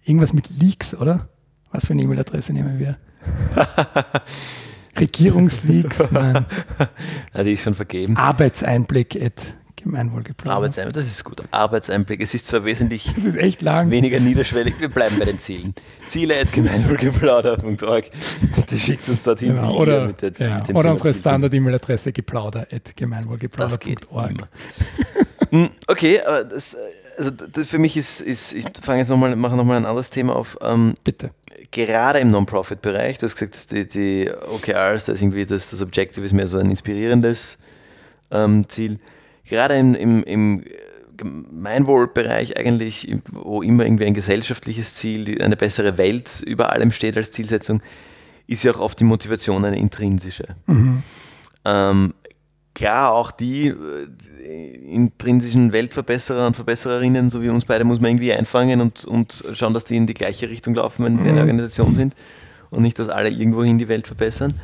[0.03, 1.29] Irgendwas mit Leaks, oder?
[1.71, 2.97] Was für eine E-Mail-Adresse nehmen wir?
[4.99, 6.45] Regierungsleaks, nein.
[7.34, 8.17] ja, die ist schon vergeben.
[8.17, 10.58] Arbeitseinblick at Gemeinwohlgeplauder.
[10.58, 11.41] Arbeitseinblick, das ist gut.
[11.51, 12.21] Arbeitseinblick.
[12.21, 13.91] Es ist zwar wesentlich das ist echt lang.
[13.91, 14.79] weniger niederschwellig.
[14.79, 15.73] Wir bleiben bei den Zielen.
[16.08, 18.05] Ziele at gemeinwohlgeplauder.org.
[18.55, 24.32] Bitte schickt uns dorthin ja, oder, mit der ja, Oder unsere Standard-E-Mail-Adresse geplauder at gemeinwohlgeplauder.org.
[24.32, 24.38] Hm,
[25.88, 26.75] okay, aber das,
[27.17, 30.35] also das für mich ist, ist ich fange jetzt nochmal, mache nochmal ein anderes Thema
[30.35, 30.57] auf.
[30.62, 31.31] Ähm, Bitte
[31.71, 36.33] gerade im Non-Profit-Bereich, du hast gesagt, die, die OKRs, das irgendwie das, das Objective ist
[36.33, 37.57] mehr so ein inspirierendes
[38.31, 38.99] ähm, Ziel.
[39.45, 40.63] Gerade im, im, im
[41.17, 47.31] Gemeinwohlbereich eigentlich, wo immer irgendwie ein gesellschaftliches Ziel, eine bessere Welt über allem steht als
[47.31, 47.81] Zielsetzung,
[48.47, 50.55] ist ja auch oft die Motivation eine intrinsische.
[50.65, 51.03] Mhm.
[51.65, 52.13] Ähm,
[52.79, 58.31] klar, auch die äh, intrinsischen Weltverbesserer und Verbessererinnen, so wie uns beide, muss man irgendwie
[58.31, 61.39] einfangen und, und schauen, dass die in die gleiche Richtung laufen, wenn sie eine mhm.
[61.39, 62.15] Organisation sind
[62.69, 64.59] und nicht, dass alle irgendwohin die Welt verbessern.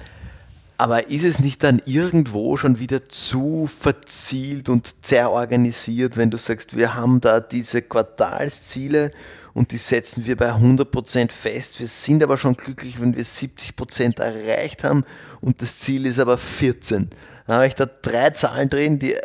[0.77, 6.75] Aber ist es nicht dann irgendwo schon wieder zu verzielt und zerorganisiert, wenn du sagst,
[6.75, 9.11] wir haben da diese Quartalsziele
[9.53, 11.79] und die setzen wir bei 100% fest.
[11.79, 15.03] Wir sind aber schon glücklich, wenn wir 70% erreicht haben
[15.41, 17.09] und das Ziel ist aber 14.
[17.47, 19.15] Dann habe ich da drei Zahlen drin, die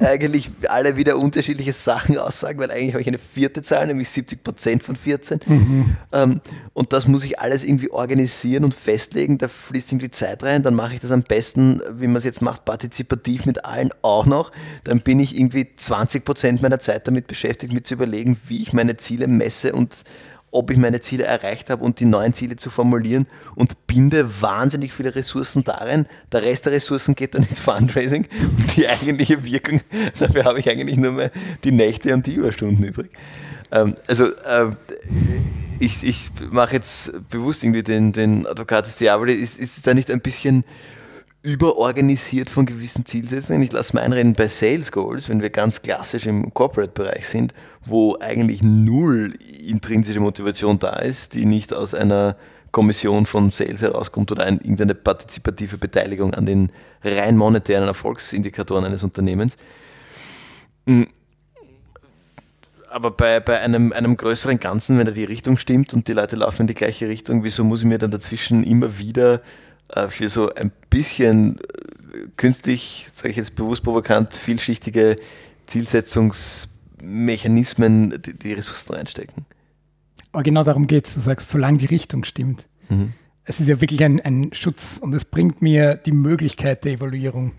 [0.00, 4.42] eigentlich alle wieder unterschiedliche Sachen aussagen, weil eigentlich habe ich eine vierte Zahl, nämlich 70
[4.42, 5.40] Prozent von 14.
[5.46, 5.96] Mhm.
[6.72, 9.36] Und das muss ich alles irgendwie organisieren und festlegen.
[9.36, 10.62] Da fließt irgendwie Zeit rein.
[10.62, 14.24] Dann mache ich das am besten, wie man es jetzt macht, partizipativ mit allen auch
[14.24, 14.50] noch.
[14.84, 18.72] Dann bin ich irgendwie 20 Prozent meiner Zeit damit beschäftigt, mir zu überlegen, wie ich
[18.72, 19.94] meine Ziele messe und
[20.50, 24.92] ob ich meine Ziele erreicht habe und die neuen Ziele zu formulieren und binde wahnsinnig
[24.92, 26.06] viele Ressourcen darin.
[26.32, 28.26] Der Rest der Ressourcen geht dann ins Fundraising
[28.58, 29.80] und die eigentliche Wirkung,
[30.18, 31.30] dafür habe ich eigentlich nur mehr
[31.64, 33.10] die Nächte und die Überstunden übrig.
[33.70, 34.70] Ähm, also äh,
[35.78, 40.20] ich, ich mache jetzt bewusst irgendwie den, den Advocatus Diaboli, ist, ist da nicht ein
[40.20, 40.64] bisschen
[41.48, 43.62] überorganisiert von gewissen Zielsetzungen.
[43.62, 47.54] Ich lasse mal einreden bei Sales Goals, wenn wir ganz klassisch im Corporate-Bereich sind,
[47.86, 49.32] wo eigentlich null
[49.66, 52.36] intrinsische Motivation da ist, die nicht aus einer
[52.70, 56.70] Kommission von Sales herauskommt oder ein, irgendeine partizipative Beteiligung an den
[57.02, 59.56] rein monetären Erfolgsindikatoren eines Unternehmens.
[60.86, 61.08] Hm.
[62.90, 66.36] Aber bei, bei einem, einem größeren Ganzen, wenn da die Richtung stimmt und die Leute
[66.36, 69.40] laufen in die gleiche Richtung, wieso muss ich mir dann dazwischen immer wieder
[70.08, 71.62] für so ein bisschen äh,
[72.36, 75.16] künstlich, sage ich jetzt bewusst provokant, vielschichtige
[75.66, 79.44] Zielsetzungsmechanismen die, die Ressourcen reinstecken.
[80.32, 81.14] Aber genau darum geht es.
[81.14, 82.66] Du sagst, solange die Richtung stimmt.
[82.88, 83.14] Mhm.
[83.44, 87.52] Es ist ja wirklich ein, ein Schutz und es bringt mir die Möglichkeit der Evaluierung.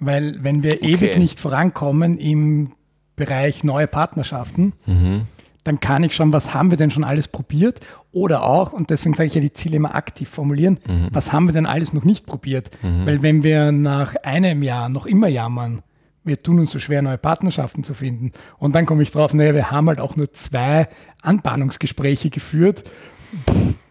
[0.00, 0.94] Weil wenn wir okay.
[0.94, 2.72] ewig nicht vorankommen im
[3.14, 5.28] Bereich neue Partnerschaften, mhm
[5.64, 7.80] dann kann ich schon, was haben wir denn schon alles probiert?
[8.12, 11.08] Oder auch, und deswegen sage ich ja die Ziele immer aktiv formulieren, mhm.
[11.10, 12.70] was haben wir denn alles noch nicht probiert?
[12.82, 13.06] Mhm.
[13.06, 15.82] Weil wenn wir nach einem Jahr noch immer jammern,
[16.22, 18.32] wir tun uns so schwer, neue Partnerschaften zu finden.
[18.58, 20.88] Und dann komme ich drauf, naja, wir haben halt auch nur zwei
[21.22, 22.84] Anbahnungsgespräche geführt.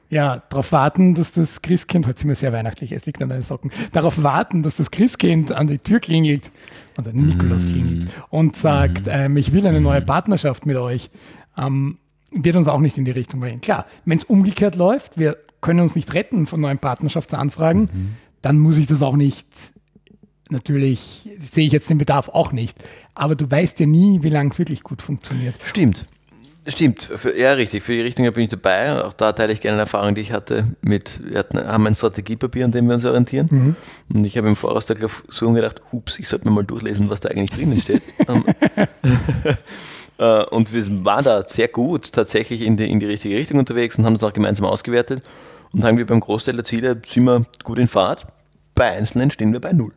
[0.10, 3.42] ja, darauf warten, dass das Christkind, heute sind wir sehr weihnachtlich, es liegt an deinen
[3.42, 6.52] Socken, darauf warten, dass das Christkind an die Tür klingelt,
[6.96, 11.10] und der Nikolaus klingelt, und sagt, ähm, ich will eine neue Partnerschaft mit euch,
[11.58, 11.98] ähm,
[12.32, 13.62] wird uns auch nicht in die Richtung bringen.
[13.62, 18.16] Klar, wenn es umgekehrt läuft, wir können uns nicht retten von neuen Partnerschaftsanfragen, mhm.
[18.42, 19.48] dann muss ich das auch nicht,
[20.50, 22.84] natürlich sehe ich jetzt den Bedarf auch nicht,
[23.16, 25.56] aber du weißt ja nie, wie lange es wirklich gut funktioniert.
[25.63, 26.08] Stimmt.
[26.66, 29.04] Stimmt, für, ja richtig, für die Richtung bin ich dabei.
[29.04, 31.94] Auch da teile ich gerne eine Erfahrung, die ich hatte mit, wir hatten, haben ein
[31.94, 33.50] Strategiepapier, an dem wir uns orientieren.
[33.52, 33.76] Mhm.
[34.13, 37.20] Und ich habe im Voraus der Klausur gedacht, hups, ich sollte mir mal durchlesen, was
[37.20, 38.02] da eigentlich drinnen steht.
[40.54, 44.06] Und wir waren da sehr gut tatsächlich in die, in die richtige Richtung unterwegs und
[44.06, 45.24] haben uns auch gemeinsam ausgewertet.
[45.74, 48.28] Und haben wir beim Großteil der Ziele sind wir gut in Fahrt.
[48.76, 49.92] Bei Einzelnen stehen wir bei 0%.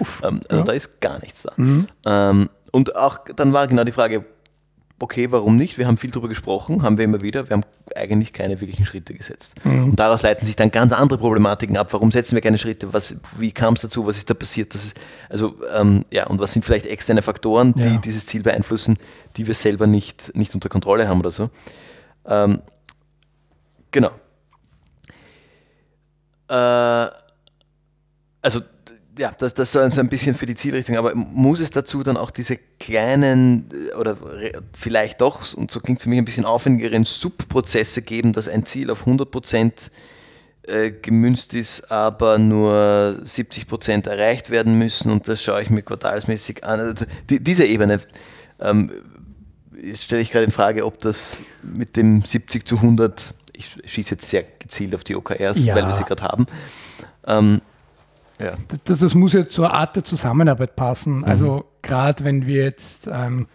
[0.00, 0.62] Uff, ähm, also ja.
[0.64, 1.52] da ist gar nichts da.
[1.56, 1.86] Mhm.
[2.04, 4.24] Ähm, und auch dann war genau die Frage,
[5.00, 5.78] okay, warum nicht?
[5.78, 7.48] Wir haben viel darüber gesprochen, haben wir immer wieder.
[7.48, 9.64] Wir haben eigentlich keine wirklichen Schritte gesetzt.
[9.64, 9.90] Mhm.
[9.90, 11.92] Und daraus leiten sich dann ganz andere Problematiken ab.
[11.92, 12.92] Warum setzen wir keine Schritte?
[12.92, 14.06] Was, wie kam es dazu?
[14.06, 14.74] Was ist da passiert?
[14.74, 14.96] Ist,
[15.28, 17.98] also, ähm, ja, und was sind vielleicht externe Faktoren, die ja.
[17.98, 18.98] dieses Ziel beeinflussen,
[19.36, 21.50] die wir selber nicht, nicht unter Kontrolle haben oder so?
[22.26, 22.60] Ähm,
[23.90, 24.10] genau.
[26.48, 27.10] Äh,
[28.42, 28.60] also,
[29.18, 32.16] ja, das, das ist so ein bisschen für die Zielrichtung, aber muss es dazu dann
[32.16, 34.16] auch diese kleinen äh, oder
[34.78, 38.64] vielleicht doch, und so klingt es für mich ein bisschen aufwendigeren Subprozesse geben, dass ein
[38.64, 39.90] Ziel auf 100 Prozent
[40.62, 45.82] äh, gemünzt ist, aber nur 70 Prozent erreicht werden müssen und das schaue ich mir
[45.82, 46.80] quartalsmäßig an.
[46.80, 48.00] Also die, diese Ebene
[48.60, 48.90] ähm,
[49.94, 54.28] stelle ich gerade in Frage, ob das mit dem 70 zu 100, ich schieße jetzt
[54.28, 55.74] sehr gezielt auf die OKRs, ja.
[55.74, 56.46] weil wir sie gerade haben,
[57.26, 57.60] ähm,
[58.38, 58.54] ja.
[58.84, 61.18] Das, das, muss ja zur Art der Zusammenarbeit passen.
[61.18, 61.24] Mhm.
[61.24, 63.46] Also gerade wenn wir jetzt, ähm,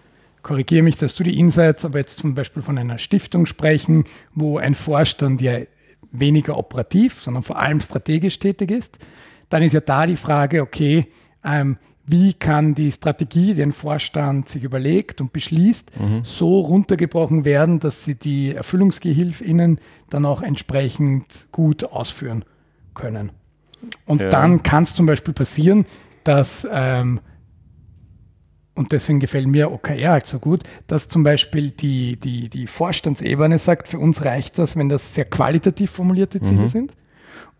[0.42, 4.58] korrigiere mich, dass du die Insights, aber jetzt zum Beispiel von einer Stiftung sprechen, wo
[4.58, 5.60] ein Vorstand ja
[6.12, 9.00] weniger operativ, sondern vor allem strategisch tätig ist,
[9.50, 11.08] dann ist ja da die Frage, okay,
[11.44, 16.22] ähm, wie kann die Strategie, die ein Vorstand sich überlegt und beschließt, mhm.
[16.26, 22.44] so runtergebrochen werden, dass sie die ErfüllungsgehilfInnen dann auch entsprechend gut ausführen
[22.94, 23.32] können.
[24.06, 24.30] Und ja.
[24.30, 25.86] dann kann es zum Beispiel passieren,
[26.24, 27.20] dass, ähm,
[28.76, 33.60] und deswegen gefällt mir OKR halt so gut, dass zum Beispiel die, die, die Vorstandsebene
[33.60, 36.68] sagt, für uns reicht das, wenn das sehr qualitativ formulierte Ziele mhm.
[36.68, 36.94] sind.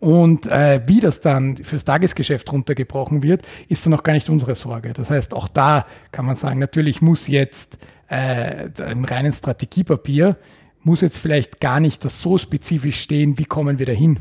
[0.00, 4.54] Und äh, wie das dann fürs Tagesgeschäft runtergebrochen wird, ist dann noch gar nicht unsere
[4.54, 4.92] Sorge.
[4.92, 7.78] Das heißt, auch da kann man sagen, natürlich muss jetzt
[8.10, 10.36] äh, im reinen Strategiepapier,
[10.82, 14.18] muss jetzt vielleicht gar nicht das so spezifisch stehen, wie kommen wir dahin.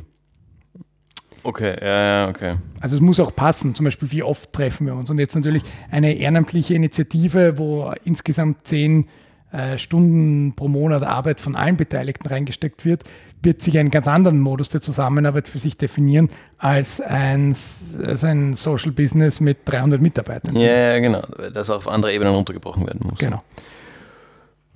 [1.44, 2.56] Okay, ja, ja, okay.
[2.80, 5.10] Also es muss auch passen, zum Beispiel, wie oft treffen wir uns.
[5.10, 9.08] Und jetzt natürlich eine ehrenamtliche Initiative, wo insgesamt zehn
[9.52, 13.04] äh, Stunden pro Monat Arbeit von allen Beteiligten reingesteckt wird,
[13.44, 17.56] wird sich einen ganz anderen Modus der Zusammenarbeit für sich definieren als ein,
[18.04, 20.56] als ein Social Business mit 300 Mitarbeitern.
[20.56, 21.22] Ja, ja, genau,
[21.54, 23.20] das auf andere Ebenen runtergebrochen werden muss.
[23.20, 23.44] Genau.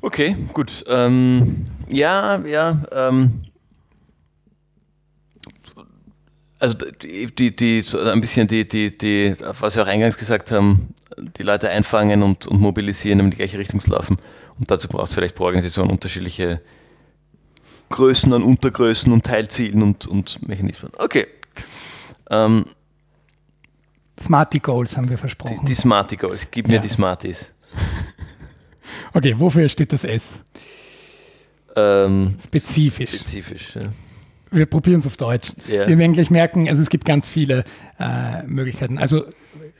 [0.01, 0.85] Okay, gut.
[0.87, 2.77] Ähm, ja, ja.
[2.91, 3.46] Ähm,
[6.59, 10.51] also die, die, die so ein bisschen die, die, die, was wir auch eingangs gesagt
[10.51, 10.93] haben,
[11.37, 14.17] die Leute einfangen und, und mobilisieren, in die gleiche Richtung zu laufen.
[14.59, 16.61] Und dazu braucht es vielleicht pro Organisation unterschiedliche
[17.89, 20.91] Größen an Untergrößen und Teilzielen und, und Mechanismen.
[20.97, 21.27] Okay.
[22.29, 22.65] Ähm,
[24.19, 25.59] Smarty Goals haben wir versprochen.
[25.61, 26.81] Die, die Smarty Goals, gib mir ja.
[26.81, 27.53] die Smarties.
[29.13, 30.39] Okay, wofür steht das S?
[31.75, 33.11] Ähm, spezifisch.
[33.11, 33.81] Spezifisch, ja
[34.51, 35.53] wir probieren es auf Deutsch.
[35.67, 35.87] Yeah.
[35.87, 37.63] Wir werden gleich merken, also es gibt ganz viele
[37.99, 38.97] äh, Möglichkeiten.
[38.97, 39.25] Also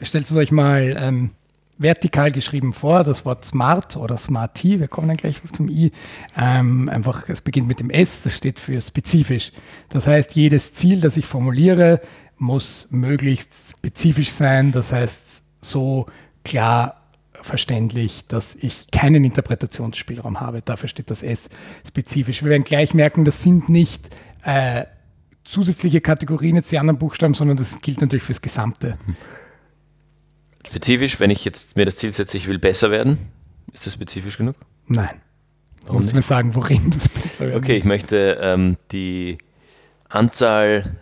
[0.01, 1.31] stellt es euch mal ähm,
[1.77, 5.91] vertikal geschrieben vor, das Wort Smart oder Smarty, wir kommen dann gleich zum I.
[6.37, 9.51] Ähm, einfach, es beginnt mit dem S, das steht für spezifisch.
[9.89, 12.01] Das heißt, jedes Ziel, das ich formuliere,
[12.37, 14.71] muss möglichst spezifisch sein.
[14.71, 16.07] Das heißt, so
[16.43, 17.01] klar
[17.33, 20.61] verständlich, dass ich keinen Interpretationsspielraum habe.
[20.61, 21.49] Dafür steht das S
[21.87, 22.43] spezifisch.
[22.43, 24.09] Wir werden gleich merken, das sind nicht
[24.47, 24.85] äh,
[25.43, 28.97] zusätzliche Kategorien jetzt die anderen Buchstaben, sondern das gilt natürlich fürs Gesamte.
[30.65, 33.17] Spezifisch, wenn ich jetzt mir das Ziel setze, ich will besser werden,
[33.73, 34.55] ist das spezifisch genug?
[34.87, 35.21] Nein.
[35.85, 39.37] Du musst mir sagen, worin das besser werden Okay, ich möchte ähm, die
[40.07, 40.95] Anzahl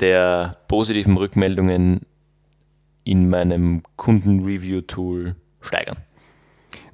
[0.00, 2.00] der positiven Rückmeldungen
[3.04, 5.98] in meinem Kunden-Review-Tool steigern.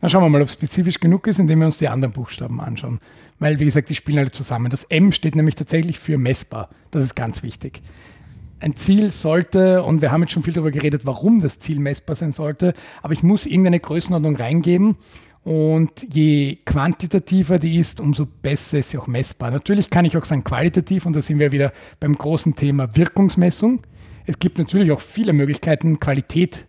[0.00, 2.60] Dann schauen wir mal, ob es spezifisch genug ist, indem wir uns die anderen Buchstaben
[2.60, 3.00] anschauen.
[3.38, 4.70] Weil, wie gesagt, die spielen alle zusammen.
[4.70, 6.68] Das M steht nämlich tatsächlich für messbar.
[6.90, 7.82] Das ist ganz wichtig.
[8.60, 12.16] Ein Ziel sollte, und wir haben jetzt schon viel darüber geredet, warum das Ziel messbar
[12.16, 14.96] sein sollte, aber ich muss irgendeine Größenordnung reingeben.
[15.42, 19.52] Und je quantitativer die ist, umso besser ist sie auch messbar.
[19.52, 23.82] Natürlich kann ich auch sagen qualitativ, und da sind wir wieder beim großen Thema Wirkungsmessung.
[24.24, 26.65] Es gibt natürlich auch viele Möglichkeiten, Qualität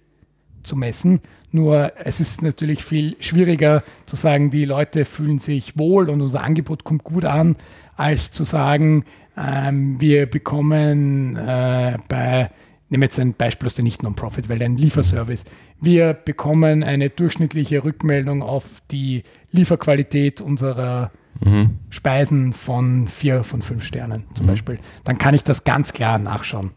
[0.68, 1.22] zu messen.
[1.52, 6.44] Nur es ist natürlich viel schwieriger zu sagen, die Leute fühlen sich wohl und unser
[6.44, 7.56] Angebot kommt gut an,
[7.96, 9.06] als zu sagen,
[9.38, 12.50] ähm, wir bekommen äh, bei
[12.90, 15.46] nehme jetzt ein Beispiel aus der Nicht-Non-Profit, weil ein Lieferservice.
[15.82, 21.80] Wir bekommen eine durchschnittliche Rückmeldung auf die Lieferqualität unserer mhm.
[21.90, 24.50] Speisen von vier von fünf Sternen zum mhm.
[24.50, 24.80] Beispiel.
[25.04, 26.72] Dann kann ich das ganz klar nachschauen.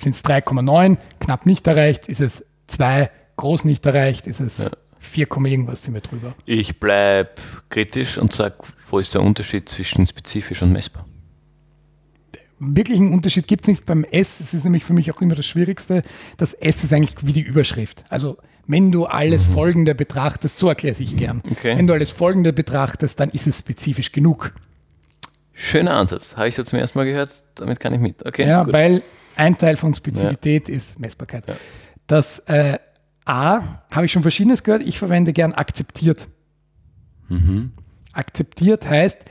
[0.00, 4.70] Sind es 3,9, knapp nicht erreicht, ist es 2, groß nicht erreicht, ist es ja.
[5.00, 6.34] 4, irgendwas sind wir drüber.
[6.44, 7.30] Ich bleibe
[7.68, 8.56] kritisch und sage,
[8.90, 11.04] wo ist der Unterschied zwischen spezifisch und messbar?
[12.60, 14.38] wirklichen Unterschied gibt es nicht beim S.
[14.38, 16.02] Das ist nämlich für mich auch immer das Schwierigste.
[16.36, 18.04] Das S ist eigentlich wie die Überschrift.
[18.08, 19.52] Also wenn du alles mhm.
[19.52, 21.42] Folgende betrachtest, so erkläre ich gern.
[21.50, 21.76] Okay.
[21.76, 24.52] Wenn du alles Folgende betrachtest, dann ist es spezifisch genug.
[25.54, 26.36] Schöner Ansatz.
[26.36, 28.24] Habe ich so zum ersten Mal gehört, damit kann ich mit.
[28.24, 28.72] Okay, ja, gut.
[28.72, 29.02] weil
[29.36, 30.74] ein Teil von Spezifität ja.
[30.76, 31.44] ist Messbarkeit.
[31.48, 31.54] Ja.
[32.08, 32.78] Das äh,
[33.24, 33.60] A
[33.92, 34.82] habe ich schon verschiedenes gehört.
[34.82, 36.28] Ich verwende gern akzeptiert.
[37.28, 37.72] Mhm.
[38.12, 39.24] Akzeptiert heißt,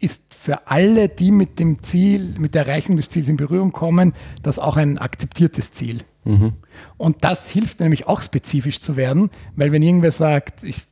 [0.00, 4.14] ist für alle, die mit dem Ziel, mit der Erreichung des Ziels in Berührung kommen,
[4.42, 6.00] das auch ein akzeptiertes Ziel.
[6.24, 6.54] Mhm.
[6.96, 10.82] Und das hilft nämlich auch spezifisch zu werden, weil wenn irgendwer sagt, ich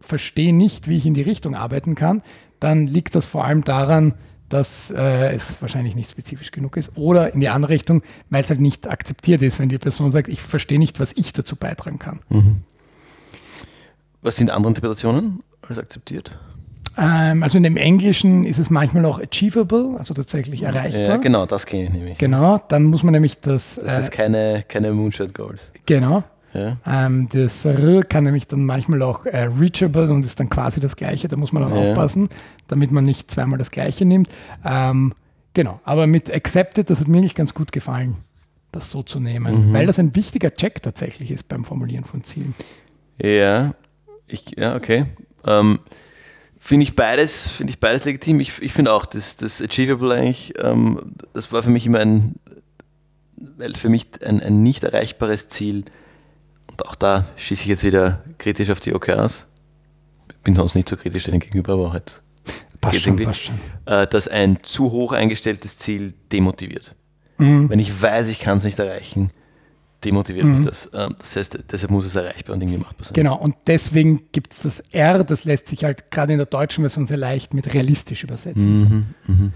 [0.00, 2.22] verstehe nicht, wie ich in die Richtung arbeiten kann,
[2.60, 4.14] dann liegt das vor allem daran,
[4.48, 8.50] dass äh, es wahrscheinlich nicht spezifisch genug ist oder in die andere Richtung, weil es
[8.50, 11.98] halt nicht akzeptiert ist, wenn die Person sagt, ich verstehe nicht, was ich dazu beitragen
[11.98, 12.20] kann.
[12.28, 12.62] Mhm.
[14.22, 16.38] Was sind andere Interpretationen als akzeptiert?
[16.98, 21.00] Ähm, also in dem Englischen ist es manchmal auch achievable, also tatsächlich erreichbar.
[21.00, 22.18] Ja, genau, das kenne ich nämlich.
[22.18, 23.76] Genau, dann muss man nämlich das.
[23.82, 25.70] Das äh, ist keine, keine Moonshot Goals.
[25.86, 26.24] Genau.
[26.54, 26.76] Ja.
[26.86, 30.96] Ähm, das R kann nämlich dann manchmal auch äh, reachable und ist dann quasi das
[30.96, 31.28] Gleiche.
[31.28, 31.90] Da muss man auch ja.
[31.90, 32.28] aufpassen,
[32.68, 34.28] damit man nicht zweimal das Gleiche nimmt.
[34.64, 35.14] Ähm,
[35.54, 38.16] genau, aber mit accepted, das hat mir nicht ganz gut gefallen,
[38.72, 39.72] das so zu nehmen, mhm.
[39.72, 42.54] weil das ein wichtiger Check tatsächlich ist beim Formulieren von Zielen.
[43.18, 43.74] Ja,
[44.26, 45.04] ich, ja okay.
[45.46, 45.80] Ähm,
[46.60, 48.40] Finde ich beides, finde ich beides legitim.
[48.40, 52.34] Ich, ich finde auch, das, das Achievable eigentlich, ähm, das war für mich immer ein,
[53.36, 55.84] weil für mich ein, ein nicht erreichbares Ziel.
[56.86, 59.48] Auch da schieße ich jetzt wieder kritisch auf die OKRs.
[60.44, 62.22] Bin sonst nicht so kritisch denen gegenüber, aber halt.
[62.80, 63.56] Passt schon, passt schon.
[63.86, 66.94] Äh, dass ein zu hoch eingestelltes Ziel demotiviert.
[67.38, 67.68] Mhm.
[67.68, 69.30] Wenn ich weiß, ich kann es nicht erreichen,
[70.04, 70.56] demotiviert mhm.
[70.56, 70.90] mich das.
[70.94, 73.14] Ähm, das heißt, deshalb muss es erreichbar und irgendwie machbar sein.
[73.14, 76.82] Genau, und deswegen gibt es das R, das lässt sich halt gerade in der deutschen
[76.82, 79.14] Version sehr leicht mit realistisch übersetzen.
[79.26, 79.34] Mhm.
[79.34, 79.52] Mhm.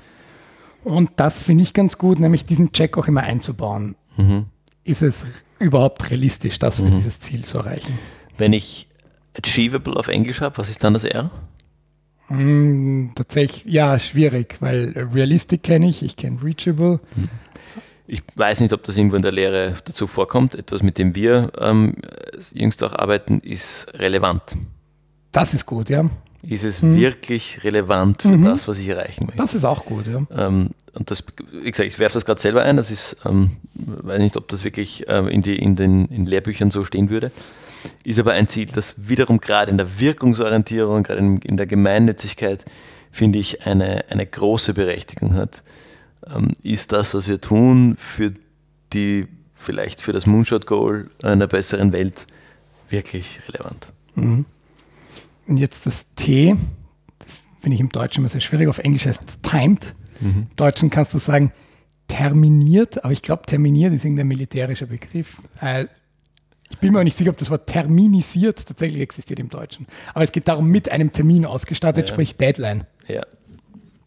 [0.84, 3.94] Und das finde ich ganz gut, nämlich diesen Check auch immer einzubauen.
[4.16, 4.46] Mhm.
[4.84, 5.26] Ist es
[5.62, 6.96] überhaupt realistisch, das für mhm.
[6.96, 7.98] dieses Ziel zu erreichen?
[8.38, 8.88] Wenn ich
[9.36, 11.30] achievable auf Englisch habe, was ist dann das R?
[12.28, 17.00] Mm, tatsächlich, ja, schwierig, weil realistic kenne ich, ich kenne reachable.
[17.14, 17.28] Mhm.
[18.06, 20.54] Ich weiß nicht, ob das irgendwo in der Lehre dazu vorkommt.
[20.54, 21.94] Etwas, mit dem wir ähm,
[22.52, 24.42] jüngst auch arbeiten, ist relevant.
[25.30, 26.10] Das ist gut, ja.
[26.42, 26.96] Ist es mhm.
[26.96, 28.44] wirklich relevant für mhm.
[28.44, 29.40] das, was ich erreichen möchte?
[29.40, 30.26] Das ist auch gut, ja.
[30.36, 32.76] Ähm, und das, wie gesagt, ich werfe das gerade selber ein.
[32.76, 36.70] Das ist, ähm, weiß nicht, ob das wirklich ähm, in, die, in den in Lehrbüchern
[36.70, 37.30] so stehen würde.
[38.04, 42.64] Ist aber ein Ziel, das wiederum gerade in der Wirkungsorientierung, gerade in, in der Gemeinnützigkeit,
[43.10, 45.62] finde ich, eine, eine große Berechtigung hat
[46.26, 48.32] ähm, ist das, was wir tun, für
[48.92, 52.26] die, vielleicht für das Moonshot Goal einer besseren Welt
[52.90, 53.92] wirklich relevant.
[54.14, 54.46] Mhm.
[55.52, 56.56] Und jetzt das T,
[57.18, 59.94] das finde ich im Deutschen immer sehr schwierig, auf Englisch heißt es timed.
[60.18, 60.46] Mhm.
[60.48, 61.52] Im Deutschen kannst du sagen
[62.08, 65.36] terminiert, aber ich glaube, terminiert ist irgendein militärischer Begriff.
[65.60, 65.88] Äh,
[66.70, 69.86] ich bin mir auch nicht sicher, ob das Wort terminisiert tatsächlich existiert im Deutschen.
[70.14, 72.14] Aber es geht darum, mit einem Termin ausgestattet, ja.
[72.14, 72.86] sprich Deadline.
[73.06, 73.20] Ja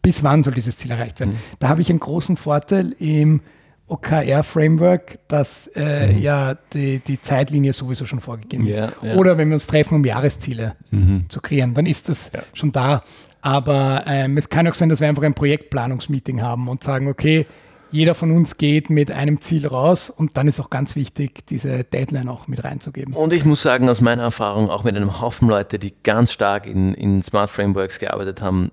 [0.06, 1.32] bis wann soll dieses Ziel erreicht werden.
[1.32, 1.38] Mhm.
[1.58, 3.40] Da habe ich einen großen Vorteil im
[3.88, 6.18] OKR-Framework, dass äh, mhm.
[6.18, 8.78] ja die, die Zeitlinie sowieso schon vorgegeben ist.
[8.78, 9.14] Ja, ja.
[9.14, 11.26] Oder wenn wir uns treffen, um Jahresziele mhm.
[11.28, 12.40] zu kreieren, dann ist das ja.
[12.52, 13.02] schon da.
[13.42, 17.46] Aber ähm, es kann auch sein, dass wir einfach ein Projektplanungsmeeting haben und sagen, okay,
[17.90, 21.84] jeder von uns geht mit einem Ziel raus und dann ist auch ganz wichtig, diese
[21.84, 23.14] Deadline auch mit reinzugeben.
[23.14, 26.66] Und ich muss sagen, aus meiner Erfahrung, auch mit einem Haufen Leute, die ganz stark
[26.66, 28.72] in, in Smart Frameworks gearbeitet haben,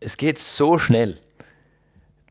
[0.00, 1.16] es geht so schnell,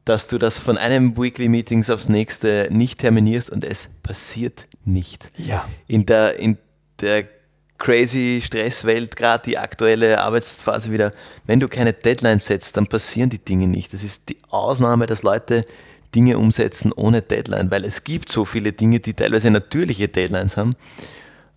[0.10, 5.30] dass du das von einem Weekly Meetings aufs nächste nicht terminierst und es passiert nicht.
[5.38, 5.69] Ja.
[5.86, 6.57] In der, in
[6.99, 7.26] der
[7.78, 11.12] crazy Stresswelt, gerade die aktuelle Arbeitsphase wieder,
[11.45, 13.93] wenn du keine Deadline setzt, dann passieren die Dinge nicht.
[13.93, 15.64] Das ist die Ausnahme, dass Leute
[16.16, 20.76] Dinge umsetzen ohne Deadline, weil es gibt so viele Dinge, die teilweise natürliche Deadlines haben,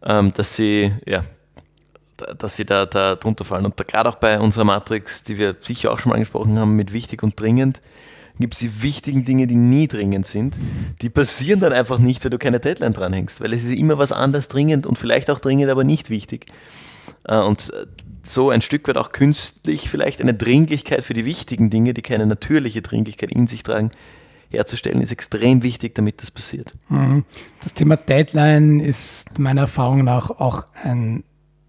[0.03, 1.25] ähm, dass sie, ja,
[2.37, 3.65] dass sie da, da drunter fallen.
[3.65, 6.93] Und gerade auch bei unserer Matrix, die wir sicher auch schon mal angesprochen haben, mit
[6.93, 7.81] wichtig und dringend,
[8.39, 10.55] gibt es die wichtigen Dinge, die nie dringend sind.
[11.01, 14.13] Die passieren dann einfach nicht, weil du keine Deadline dranhängst, weil es ist immer was
[14.13, 16.47] anderes dringend und vielleicht auch dringend, aber nicht wichtig.
[17.25, 17.71] Äh, und
[18.25, 22.27] so ein Stück weit auch künstlich vielleicht eine Dringlichkeit für die wichtigen Dinge, die keine
[22.27, 23.91] natürliche Dringlichkeit in sich tragen,
[24.51, 26.73] herzustellen, ist extrem wichtig, damit das passiert.
[26.89, 27.25] Mhm.
[27.63, 31.25] Das Thema Deadline ist meiner Erfahrung nach auch ein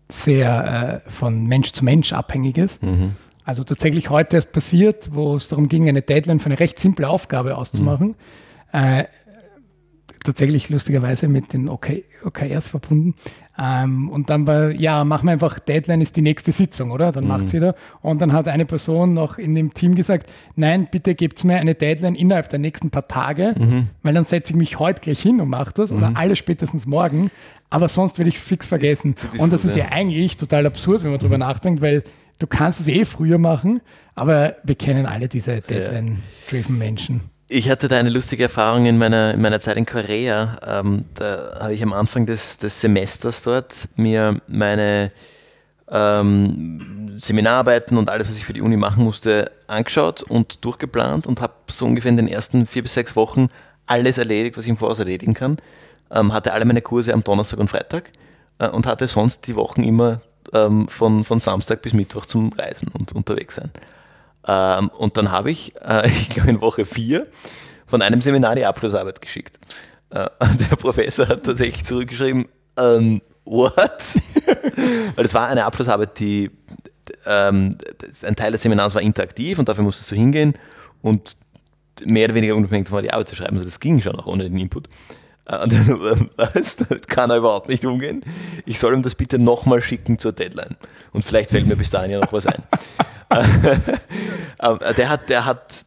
[0.09, 2.81] sehr äh, von Mensch zu Mensch abhängiges.
[2.81, 3.15] Mhm.
[3.45, 7.07] Also tatsächlich heute erst passiert, wo es darum ging, eine Deadline für eine recht simple
[7.07, 8.15] Aufgabe auszumachen.
[8.71, 8.79] Mhm.
[8.79, 9.03] Äh,
[10.23, 11.91] tatsächlich lustigerweise mit den OK,
[12.23, 13.15] OKRs verbunden.
[13.59, 17.11] Ähm, und dann war, ja, machen wir einfach, Deadline ist die nächste Sitzung, oder?
[17.11, 17.29] Dann mhm.
[17.29, 17.75] macht sie da.
[18.01, 21.75] Und dann hat eine Person noch in dem Team gesagt, nein, bitte gebt mir eine
[21.75, 23.89] Deadline innerhalb der nächsten paar Tage, mhm.
[24.01, 25.97] weil dann setze ich mich heute gleich hin und mache das mhm.
[25.97, 27.29] oder alle spätestens morgen.
[27.69, 29.15] Aber sonst werde ich es fix vergessen.
[29.39, 32.03] Und das ist ja eigentlich total absurd, wenn man darüber nachdenkt, weil
[32.43, 33.79] du kannst es eh früher machen,
[34.15, 37.21] aber wir kennen alle diese Deadline-driven Menschen.
[37.47, 40.57] Ich hatte da eine lustige Erfahrung in meiner, in meiner Zeit in Korea.
[40.67, 45.11] Ähm, da habe ich am Anfang des, des Semesters dort mir meine
[45.89, 51.39] ähm, Seminararbeiten und alles, was ich für die Uni machen musste, angeschaut und durchgeplant und
[51.39, 53.47] habe so ungefähr in den ersten vier bis sechs Wochen
[53.85, 55.57] alles erledigt, was ich im Voraus erledigen kann.
[56.11, 58.11] Ähm, hatte alle meine Kurse am Donnerstag und Freitag
[58.59, 60.21] äh, und hatte sonst die Wochen immer
[60.53, 63.71] ähm, von, von Samstag bis Mittwoch zum Reisen und unterwegs sein.
[64.47, 67.27] Ähm, und dann habe ich, äh, ich glaube in Woche vier,
[67.85, 69.59] von einem Seminar die Abschlussarbeit geschickt.
[70.09, 70.29] Äh,
[70.69, 72.47] der Professor hat tatsächlich zurückgeschrieben,
[72.77, 73.75] ähm, what?
[75.15, 76.51] Weil es war eine Abschlussarbeit, die,
[77.25, 77.77] ähm,
[78.23, 80.53] ein Teil des Seminars war interaktiv und dafür musstest du hingehen
[81.01, 81.35] und
[82.05, 83.55] mehr oder weniger unabhängig davon die Arbeit zu schreiben.
[83.55, 84.87] Also das ging schon auch ohne den Input.
[85.45, 85.67] Äh,
[86.53, 86.77] das
[87.07, 88.23] kann er überhaupt nicht umgehen.
[88.65, 90.77] Ich soll ihm das bitte nochmal schicken zur Deadline.
[91.11, 92.63] Und vielleicht fällt mir bis dahin ja noch was ein.
[94.59, 95.85] Äh, der, hat, der hat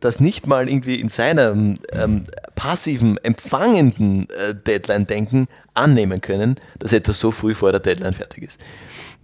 [0.00, 7.20] das nicht mal irgendwie in seinem ähm, passiven, empfangenden äh, Deadline-Denken annehmen können, dass etwas
[7.20, 8.60] so früh vor der Deadline fertig ist.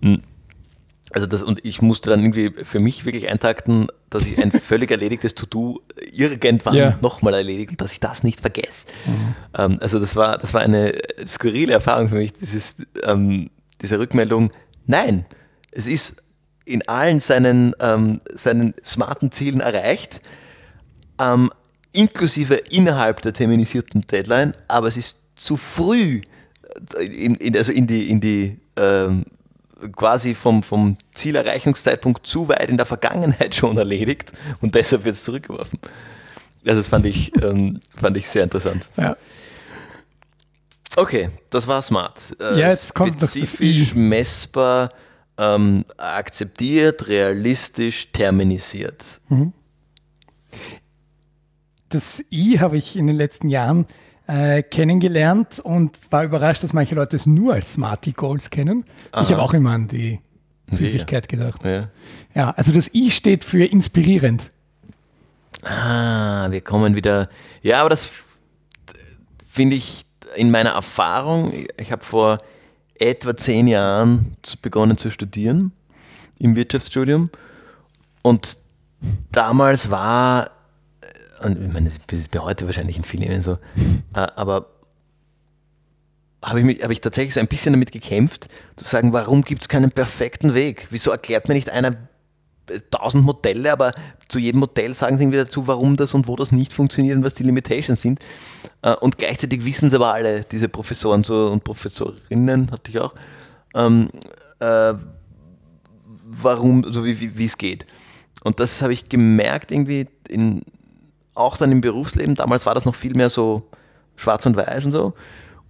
[0.03, 0.23] Hm.
[1.13, 4.91] Also das, und ich musste dann irgendwie für mich wirklich eintakten, dass ich ein völlig
[4.91, 5.81] erledigtes To-Do
[6.13, 6.99] irgendwann ja.
[7.01, 8.87] nochmal erledigt und dass ich das nicht vergesse.
[9.07, 9.35] Mhm.
[9.57, 10.93] Ähm, also das war, das war eine
[11.27, 13.51] skurrile Erfahrung für mich, dieses, ähm,
[13.81, 14.51] diese Rückmeldung,
[14.87, 15.25] nein,
[15.71, 16.23] es ist
[16.65, 20.21] in allen seinen, ähm, seinen smarten Zielen erreicht,
[21.21, 21.51] ähm,
[21.93, 26.23] inklusive innerhalb der terminisierten Deadline, aber es ist zu früh
[27.01, 29.25] in, in, also in die, in die ähm,
[29.91, 35.25] quasi vom, vom Zielerreichungszeitpunkt zu weit in der Vergangenheit schon erledigt und deshalb wird es
[35.25, 35.79] zurückgeworfen.
[36.67, 38.89] Also das fand ich, ähm, fand ich sehr interessant.
[38.97, 39.17] Ja.
[40.97, 42.37] Okay, das war smart.
[42.39, 44.93] Äh, ja, jetzt kommt Spezifisch, messbar,
[45.39, 49.21] ähm, akzeptiert, realistisch, terminisiert.
[49.29, 49.53] Mhm.
[51.89, 53.87] Das I habe ich in den letzten Jahren
[54.33, 58.85] äh, kennengelernt und war überrascht, dass manche Leute es nur als Smarty Goals kennen.
[59.13, 59.23] Aha.
[59.25, 60.21] Ich habe auch immer an die
[60.71, 61.63] Süßigkeit gedacht.
[61.65, 61.91] Ja.
[62.35, 64.51] ja, also das I steht für inspirierend.
[65.63, 67.29] Ah, wir kommen wieder.
[67.61, 68.09] Ja, aber das
[69.51, 71.53] finde ich in meiner Erfahrung.
[71.77, 72.39] Ich habe vor
[72.95, 75.73] etwa zehn Jahren begonnen zu studieren
[76.39, 77.29] im Wirtschaftsstudium
[78.23, 78.57] und
[79.31, 80.51] damals war
[81.45, 83.53] und ich meine, das ist bei heute wahrscheinlich in vielen so,
[84.15, 84.67] äh, aber
[86.45, 89.63] habe ich, mich, habe ich tatsächlich so ein bisschen damit gekämpft, zu sagen, warum gibt
[89.63, 90.89] es keinen perfekten Weg?
[90.91, 91.97] Wieso erklärt mir nicht einer
[92.69, 93.93] äh, tausend Modelle, aber
[94.29, 97.25] zu jedem Modell sagen sie irgendwie dazu, warum das und wo das nicht funktioniert und
[97.25, 98.19] was die Limitations sind.
[98.83, 103.15] Äh, und gleichzeitig wissen es aber alle, diese Professoren so, und Professorinnen, hatte ich auch,
[103.75, 104.11] ähm,
[104.59, 104.95] äh,
[106.25, 107.87] warum, also wie, wie es geht.
[108.43, 110.63] Und das habe ich gemerkt irgendwie in,
[111.35, 113.69] auch dann im Berufsleben, damals war das noch viel mehr so
[114.17, 115.15] schwarz und weiß und so.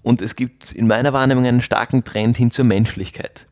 [0.02, 3.46] Und es gibt in meiner Wahrnehmung einen starken Trend hin zur Menschlichkeit.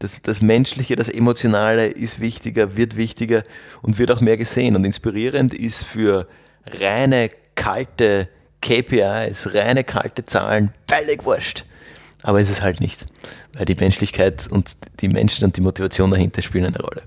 [0.00, 3.44] Das, das Menschliche, das Emotionale ist wichtiger, wird wichtiger
[3.82, 4.74] und wird auch mehr gesehen.
[4.74, 6.26] Und inspirierend ist für
[6.66, 8.28] reine, kalte
[8.60, 11.64] KPIs, reine, kalte Zahlen völlig wurscht.
[12.24, 13.06] Aber es ist halt nicht,
[13.52, 17.02] weil die Menschlichkeit und die Menschen und die Motivation dahinter spielen eine Rolle.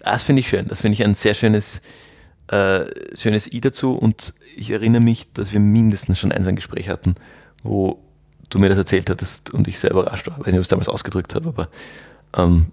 [0.00, 0.66] Das finde ich schön.
[0.66, 1.82] Das finde ich ein sehr schönes
[2.50, 2.86] äh,
[3.16, 6.88] schönes I dazu und ich erinnere mich, dass wir mindestens schon ein so ein Gespräch
[6.88, 7.14] hatten,
[7.62, 8.02] wo
[8.48, 10.34] du mir das erzählt hattest und ich sehr überrascht war.
[10.34, 11.68] Ich weiß nicht, ob ich es damals ausgedrückt habe, aber
[12.36, 12.72] ähm,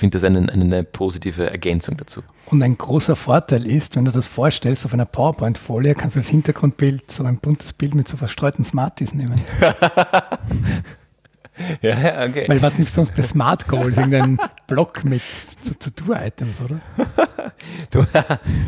[0.00, 2.22] finde das eine, eine positive Ergänzung dazu.
[2.46, 6.28] Und ein großer Vorteil ist, wenn du das vorstellst auf einer PowerPoint-Folie, kannst du als
[6.28, 9.40] Hintergrundbild so ein buntes Bild mit so verstreuten Smarties nehmen.
[11.82, 12.44] ja, ja, okay.
[12.46, 13.96] Weil was nimmst du sonst bei Smart Goals?
[13.96, 15.22] Irgendein Block mit
[15.80, 16.80] To-Do-Items, oder?
[17.90, 18.04] du,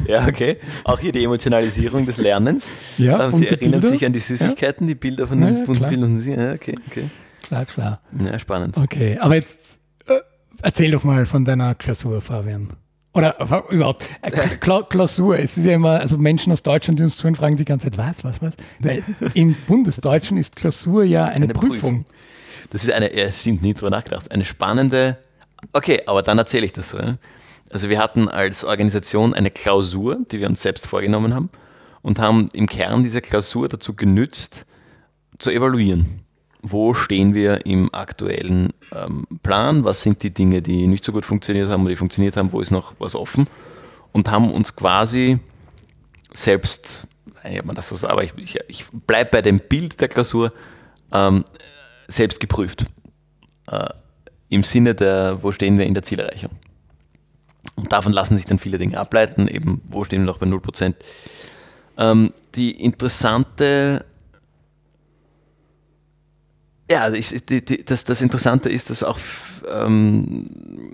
[0.07, 0.59] ja, okay.
[0.85, 2.71] Auch hier die Emotionalisierung des Lernens.
[2.99, 3.89] Ja, ähm, Sie erinnern Bilder?
[3.89, 4.95] sich an die Süßigkeiten, ja.
[4.95, 6.23] die Bilder von den ja, bunten Bildern.
[6.25, 7.05] Ja, okay, okay.
[7.43, 8.01] Klar, klar.
[8.19, 8.77] Ja, spannend.
[8.77, 10.19] Okay, aber jetzt äh,
[10.63, 12.73] erzähl doch mal von deiner Klausur, Fabian.
[13.15, 13.37] Oder
[13.69, 14.31] überhaupt, äh,
[14.89, 17.91] Klausur, es ist ja immer, also Menschen aus Deutschland, die uns zuhören, fragen die ganze
[17.91, 18.55] Zeit, was, was, was?
[18.79, 19.03] Weil
[19.35, 21.71] im Bundesdeutschen ist Klausur ja eine, eine Prüfung.
[21.71, 22.07] Prüfung.
[22.71, 25.19] Das ist eine, ja, stimmt, nie drüber nachgedacht, eine spannende,
[25.73, 26.99] okay, aber dann erzähle ich das so.
[27.73, 31.51] Also wir hatten als Organisation eine Klausur, die wir uns selbst vorgenommen haben
[32.03, 34.67] und haben im Kern diese Klausur dazu genützt,
[35.39, 36.21] zu evaluieren.
[36.63, 41.27] Wo stehen wir im aktuellen ähm, Plan, was sind die Dinge, die nicht so gut
[41.27, 43.49] funktioniert haben oder die funktioniert haben, wo ist noch was offen?
[44.13, 45.41] Und haben uns quasi
[46.33, 47.07] selbst,
[47.49, 50.53] ja, man das so aber ich, ich, ich bleibe bei dem Bild der Klausur,
[51.13, 51.45] ähm,
[52.13, 52.87] selbst geprüft.
[53.71, 53.89] Äh,
[54.49, 56.51] Im Sinne der, wo stehen wir in der Zielerreichung.
[57.77, 60.95] Und davon lassen sich dann viele Dinge ableiten, eben wo stehen wir noch bei 0%.
[61.99, 64.05] Ähm, die interessante
[66.91, 69.19] ja, also ich, die, die, das, das Interessante ist, dass auch
[69.73, 70.93] ähm,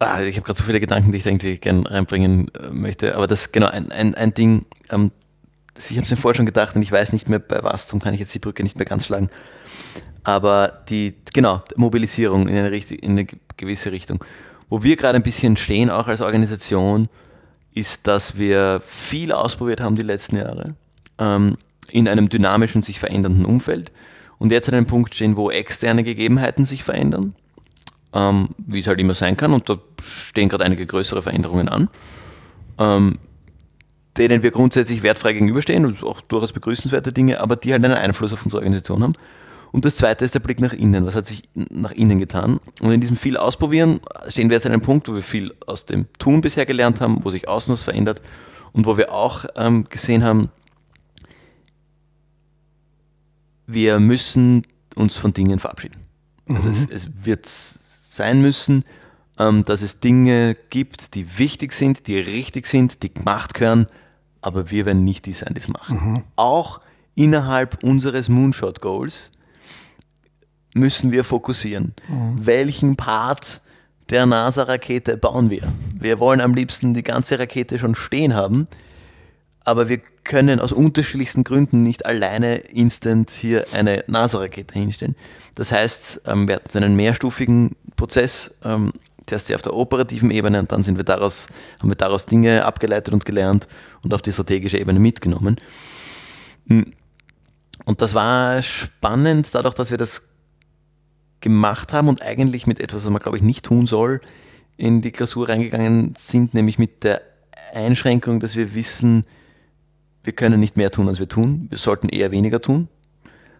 [0.00, 3.26] ah, ich habe gerade so viele Gedanken, die ich irgendwie gerne reinbringen äh, möchte, aber
[3.26, 5.12] das genau ein, ein, ein Ding, ähm,
[5.76, 8.00] ich habe es mir vorher schon gedacht und ich weiß nicht mehr bei was, darum
[8.00, 9.28] kann ich jetzt die Brücke nicht mehr ganz schlagen.
[10.22, 14.24] Aber die, genau, Mobilisierung in eine, richtig, in eine gewisse Richtung.
[14.70, 17.06] Wo wir gerade ein bisschen stehen, auch als Organisation,
[17.74, 20.74] ist, dass wir viel ausprobiert haben die letzten Jahre.
[21.18, 21.58] Ähm,
[21.90, 23.92] in einem dynamischen, sich verändernden Umfeld
[24.38, 27.34] und jetzt an einem Punkt stehen, wo externe Gegebenheiten sich verändern,
[28.12, 31.88] ähm, wie es halt immer sein kann, und da stehen gerade einige größere Veränderungen an,
[32.78, 33.18] ähm,
[34.16, 38.32] denen wir grundsätzlich wertfrei gegenüberstehen und auch durchaus begrüßenswerte Dinge, aber die halt einen Einfluss
[38.32, 39.14] auf unsere Organisation haben.
[39.72, 41.04] Und das zweite ist der Blick nach innen.
[41.04, 42.60] Was hat sich nach innen getan?
[42.80, 43.98] Und in diesem viel Ausprobieren
[44.28, 47.24] stehen wir jetzt an einem Punkt, wo wir viel aus dem Tun bisher gelernt haben,
[47.24, 48.22] wo sich außen was verändert
[48.72, 50.48] und wo wir auch ähm, gesehen haben,
[53.66, 56.00] wir müssen uns von Dingen verabschieden.
[56.48, 56.72] Also mhm.
[56.72, 58.84] es, es, wird sein müssen,
[59.40, 63.88] ähm, dass es Dinge gibt, die wichtig sind, die richtig sind, die gemacht gehören,
[64.44, 66.00] aber wir werden nicht die sein, die es machen.
[66.00, 66.22] Mhm.
[66.36, 66.80] Auch
[67.14, 69.30] innerhalb unseres Moonshot Goals
[70.74, 71.94] müssen wir fokussieren.
[72.08, 72.46] Mhm.
[72.46, 73.60] Welchen Part
[74.10, 75.62] der NASA-Rakete bauen wir?
[75.98, 78.68] Wir wollen am liebsten die ganze Rakete schon stehen haben
[79.64, 85.16] aber wir können aus unterschiedlichsten Gründen nicht alleine instant hier eine NASA-Rakete hinstellen.
[85.54, 88.54] Das heißt, ähm, wir hatten einen mehrstufigen Prozess,
[89.26, 91.48] zuerst auf der operativen Ebene und dann sind wir daraus,
[91.80, 93.66] haben wir daraus Dinge abgeleitet und gelernt
[94.02, 95.56] und auf die strategische Ebene mitgenommen.
[96.68, 96.92] Hm.
[97.84, 100.22] Und das war spannend, dadurch, dass wir das
[101.40, 104.20] gemacht haben und eigentlich mit etwas, was man, glaube ich, nicht tun soll,
[104.76, 107.20] in die Klausur reingegangen sind, nämlich mit der
[107.74, 109.24] Einschränkung, dass wir wissen,
[110.22, 111.66] wir können nicht mehr tun, als wir tun.
[111.68, 112.88] Wir sollten eher weniger tun.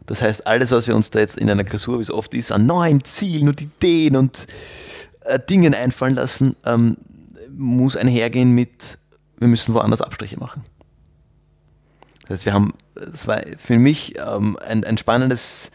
[0.06, 2.52] Das heißt, alles, was wir uns da jetzt in einer Klausur, wie es oft ist,
[2.52, 4.46] an neuen Zielen und Ideen und
[5.24, 6.96] äh, Dingen einfallen lassen, ähm,
[7.50, 8.98] muss einhergehen mit,
[9.38, 10.64] wir müssen woanders Abstriche machen.
[12.22, 15.70] Das heißt, wir haben, das war für mich ähm, ein, ein spannendes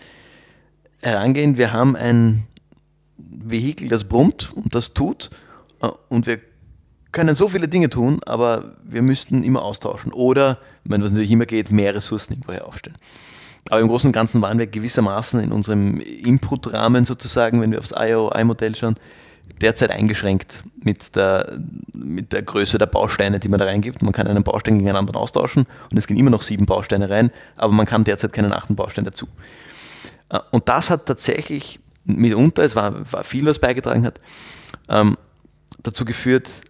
[1.02, 1.58] Herangehen.
[1.58, 2.48] Wir haben ein
[3.18, 5.30] Vehikel, das brummt und das tut
[5.82, 6.40] äh, und wir
[7.12, 10.14] können so viele Dinge tun, aber wir müssten immer austauschen.
[10.14, 12.98] Oder, wenn was natürlich immer geht, mehr Ressourcen irgendwoher aufstellen.
[13.70, 17.94] Aber im Großen und Ganzen waren wir gewissermaßen in unserem Input-Rahmen sozusagen, wenn wir aufs
[17.98, 18.96] IOI-Modell schauen,
[19.62, 21.60] derzeit eingeschränkt mit der,
[21.96, 24.02] mit der Größe der Bausteine, die man da reingibt.
[24.02, 27.10] Man kann einen Baustein gegen einen anderen austauschen und es gehen immer noch sieben Bausteine
[27.10, 29.28] rein, aber man kann derzeit keinen achten Baustein dazu.
[30.30, 34.20] Äh, und das hat tatsächlich mitunter, es war, war viel, was beigetragen hat,
[34.88, 35.18] ähm,
[35.84, 36.62] dazu geführt,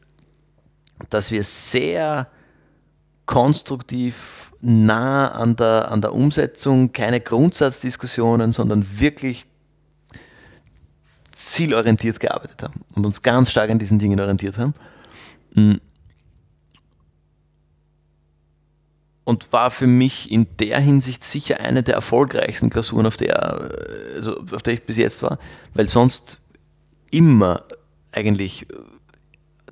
[1.09, 2.27] dass wir sehr
[3.25, 9.45] konstruktiv nah an der, an der Umsetzung, keine Grundsatzdiskussionen, sondern wirklich
[11.40, 14.74] zielorientiert gearbeitet haben und uns ganz stark an diesen Dingen orientiert haben.
[15.54, 15.76] Mm.
[19.24, 23.72] Und war für mich in der Hinsicht sicher eine der erfolgreichsten Klausuren, auf der,
[24.16, 25.38] also auf der ich bis jetzt war,
[25.74, 26.40] weil sonst
[27.12, 27.64] immer
[28.12, 28.68] eigentlich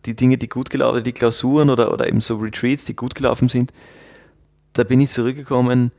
[0.06, 3.16] die Dinge, die gut gelaufen sind, die Klausuren oder, oder eben so Retreats, die gut
[3.16, 3.74] gelaufen sind,
[4.74, 5.92] da bin ich zurückgekommen,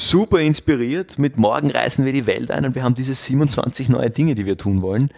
[0.00, 4.10] super inspiriert, mit morgen reißen wir die Welt ein und wir haben diese 27 neue
[4.10, 5.10] Dinge, die wir tun wollen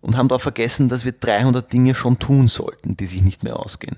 [0.00, 3.58] und haben darauf vergessen, dass wir 300 Dinge schon tun sollten, die sich nicht mehr
[3.58, 3.96] ausgehen.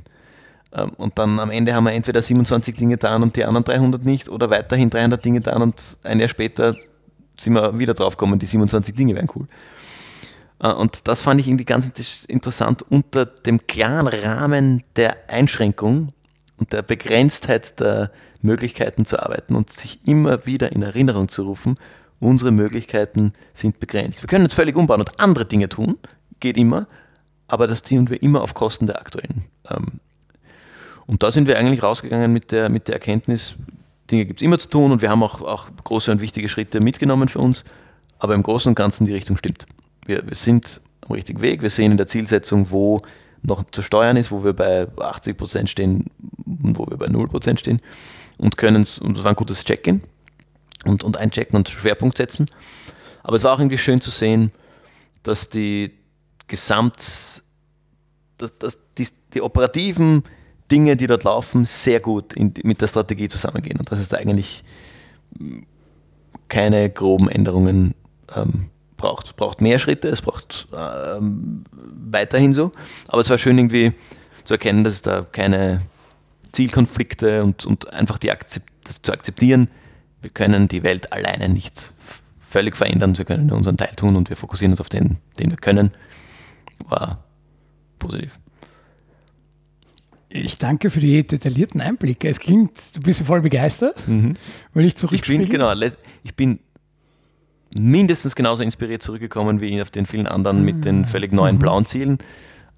[0.72, 4.04] Ähm, und dann am Ende haben wir entweder 27 Dinge getan und die anderen 300
[4.04, 6.76] nicht oder weiterhin 300 Dinge getan und ein Jahr später
[7.38, 9.46] sind wir wieder drauf gekommen, die 27 Dinge wären cool.
[10.60, 11.86] Äh, und das fand ich irgendwie ganz
[12.26, 16.08] interessant unter dem klaren Rahmen der Einschränkung
[16.60, 18.10] und der Begrenztheit der
[18.42, 21.78] Möglichkeiten zu arbeiten und sich immer wieder in Erinnerung zu rufen,
[22.20, 24.22] unsere Möglichkeiten sind begrenzt.
[24.22, 25.96] Wir können uns völlig umbauen und andere Dinge tun,
[26.38, 26.86] geht immer,
[27.48, 29.46] aber das tun wir immer auf Kosten der aktuellen.
[29.68, 30.00] Ähm,
[31.06, 33.56] und da sind wir eigentlich rausgegangen mit der, mit der Erkenntnis,
[34.10, 36.80] Dinge gibt es immer zu tun und wir haben auch, auch große und wichtige Schritte
[36.80, 37.64] mitgenommen für uns,
[38.18, 39.66] aber im Großen und Ganzen die Richtung stimmt.
[40.04, 43.00] Wir, wir sind am richtigen Weg, wir sehen in der Zielsetzung, wo
[43.42, 46.06] noch zu steuern ist, wo wir bei 80 Prozent stehen
[46.62, 47.80] und wo wir bei 0 Prozent stehen
[48.38, 50.02] und können es, und das war ein gutes Check-in
[50.84, 52.46] und, und einchecken und Schwerpunkt setzen.
[53.22, 54.52] Aber es war auch irgendwie schön zu sehen,
[55.22, 55.92] dass die
[56.46, 57.42] Gesamt,
[58.38, 60.24] dass, dass die, die operativen
[60.70, 64.16] Dinge, die dort laufen, sehr gut in, mit der Strategie zusammengehen und dass es da
[64.16, 64.64] eigentlich
[66.48, 67.94] keine groben Änderungen
[68.34, 68.70] ähm,
[69.00, 69.26] braucht.
[69.28, 71.64] Es braucht mehr Schritte, es braucht ähm,
[72.10, 72.72] weiterhin so,
[73.08, 73.92] aber es war schön irgendwie
[74.44, 75.80] zu erkennen, dass es da keine
[76.52, 79.68] Zielkonflikte und, und einfach die Akzept, das zu akzeptieren,
[80.22, 81.94] wir können die Welt alleine nicht
[82.40, 85.50] völlig verändern, wir können nur unseren Teil tun und wir fokussieren uns auf den, den
[85.50, 85.92] wir können,
[86.88, 87.24] war
[87.98, 88.38] positiv.
[90.28, 92.28] Ich danke für die detaillierten Einblicke.
[92.28, 94.36] Es klingt, du bist voll begeistert, mhm.
[94.74, 95.42] weil ich zurückspiele.
[95.42, 95.72] Ich bin, genau,
[96.22, 96.60] ich bin
[97.74, 101.06] mindestens genauso inspiriert zurückgekommen wie auf den vielen anderen mit den ah.
[101.06, 101.60] völlig neuen mhm.
[101.60, 102.18] blauen Zielen,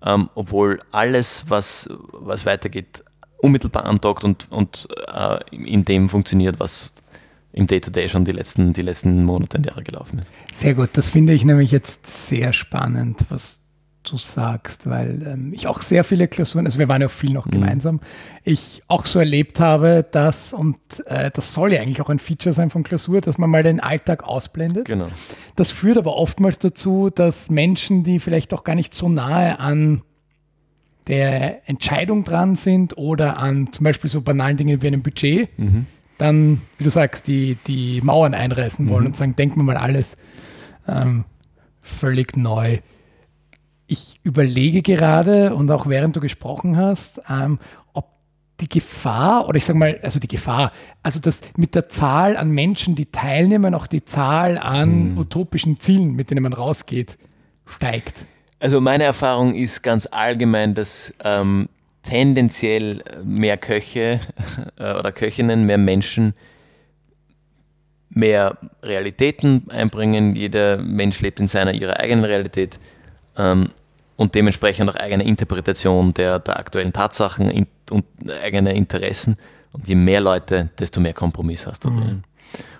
[0.04, 3.02] ähm, obwohl alles, was, was weitergeht,
[3.38, 6.92] unmittelbar andockt und, und äh, in dem funktioniert, was
[7.52, 10.32] im Day-to-Day -Day schon die letzten, die letzten Monate und Jahre gelaufen ist.
[10.54, 13.58] Sehr gut, das finde ich nämlich jetzt sehr spannend, was
[14.02, 17.46] du sagst, weil ähm, ich auch sehr viele Klausuren, also wir waren ja viel noch
[17.46, 17.52] mhm.
[17.52, 18.00] gemeinsam,
[18.44, 20.76] ich auch so erlebt habe, dass, und
[21.06, 23.80] äh, das soll ja eigentlich auch ein Feature sein von Klausur, dass man mal den
[23.80, 24.86] Alltag ausblendet.
[24.86, 25.08] Genau.
[25.56, 30.02] Das führt aber oftmals dazu, dass Menschen, die vielleicht auch gar nicht so nahe an
[31.08, 35.86] der Entscheidung dran sind oder an zum Beispiel so banalen Dingen wie einem Budget, mhm.
[36.18, 39.06] dann, wie du sagst, die, die Mauern einreißen wollen mhm.
[39.08, 40.16] und sagen, denken wir mal alles
[40.86, 41.24] ähm,
[41.80, 42.78] völlig neu
[43.92, 47.58] ich überlege gerade und auch während du gesprochen hast, ähm,
[47.92, 48.06] ob
[48.60, 50.72] die Gefahr, oder ich sage mal, also die Gefahr,
[51.02, 55.18] also das mit der Zahl an Menschen, die teilnehmen, auch die Zahl an mhm.
[55.18, 57.18] utopischen Zielen, mit denen man rausgeht,
[57.66, 58.24] steigt.
[58.60, 61.68] Also meine Erfahrung ist ganz allgemein, dass ähm,
[62.02, 64.20] tendenziell mehr Köche
[64.78, 66.34] äh, oder Köchinnen, mehr Menschen
[68.14, 70.34] mehr Realitäten einbringen.
[70.36, 72.78] Jeder Mensch lebt in seiner ihrer eigenen Realität.
[73.36, 73.70] Ähm,
[74.16, 78.04] und dementsprechend auch eigene Interpretation der, der aktuellen Tatsachen in, und
[78.42, 79.36] eigene Interessen.
[79.72, 82.00] Und je mehr Leute, desto mehr Kompromiss hast du mhm.
[82.00, 82.24] drin.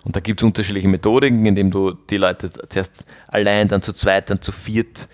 [0.05, 4.29] Und da gibt es unterschiedliche Methodiken, indem du die Leute zuerst allein, dann zu zweit,
[4.31, 5.09] dann zu viert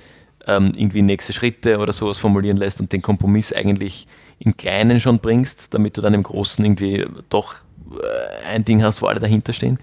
[0.47, 4.09] ähm, irgendwie nächste Schritte oder sowas formulieren lässt und den Kompromiss eigentlich
[4.39, 7.57] im Kleinen schon bringst, damit du dann im Großen irgendwie doch
[7.93, 9.79] äh, ein Ding hast, wo alle dahinter stehen.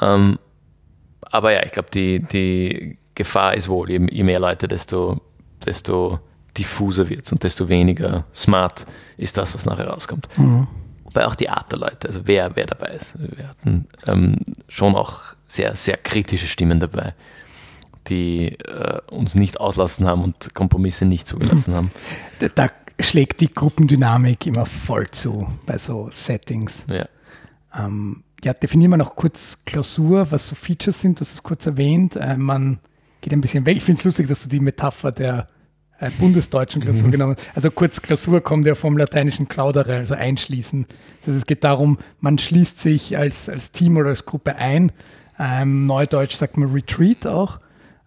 [0.00, 0.38] Ähm,
[1.22, 5.20] aber ja, ich glaube, die, die Gefahr ist wohl, je, je mehr Leute, desto,
[5.64, 6.20] desto
[6.56, 8.86] diffuser wird es und desto weniger smart
[9.16, 10.28] ist das, was nachher rauskommt.
[10.36, 10.66] Mhm.
[11.04, 13.16] Wobei auch die Art der Leute, also wer, wer dabei ist.
[13.18, 14.36] Wir hatten ähm,
[14.68, 17.14] schon auch sehr, sehr kritische Stimmen dabei,
[18.08, 21.90] die äh, uns nicht auslassen haben und Kompromisse nicht zugelassen haben.
[22.54, 26.84] Da, schlägt die Gruppendynamik immer voll zu bei so Settings.
[26.88, 27.06] Ja.
[27.74, 32.16] Ähm, ja, definieren wir noch kurz Klausur, was so Features sind, hast es kurz erwähnt.
[32.16, 32.80] Äh, man
[33.22, 33.78] geht ein bisschen weg.
[33.78, 35.48] Ich finde es lustig, dass du die Metapher der
[35.98, 37.12] äh, bundesdeutschen Klausur mhm.
[37.12, 37.56] genommen hast.
[37.56, 40.86] Also kurz Klausur kommt ja vom lateinischen claudere, also einschließen.
[41.20, 44.92] Das heißt, es geht darum, man schließt sich als, als Team oder als Gruppe ein.
[45.38, 47.60] Ähm, Neudeutsch sagt man Retreat auch,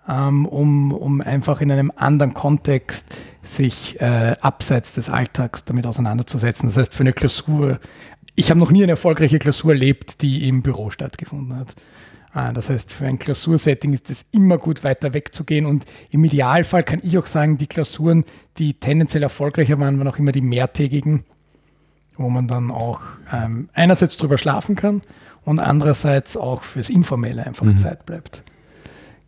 [0.08, 6.70] ähm, um, um einfach in einem anderen Kontext sich äh, abseits des Alltags damit auseinanderzusetzen.
[6.70, 7.80] Das heißt, für eine Klausur,
[8.36, 11.76] ich habe noch nie eine erfolgreiche Klausur erlebt, die im Büro stattgefunden hat.
[12.36, 15.66] Ah, das heißt, für ein Klausursetting ist es immer gut, weiter wegzugehen.
[15.66, 18.26] Und im Idealfall kann ich auch sagen, die Klausuren,
[18.58, 21.24] die tendenziell erfolgreicher waren, waren auch immer die mehrtägigen,
[22.18, 23.00] wo man dann auch
[23.32, 25.02] ähm, einerseits drüber schlafen kann
[25.46, 27.80] und andererseits auch fürs Informelle einfach mhm.
[27.80, 28.44] Zeit bleibt.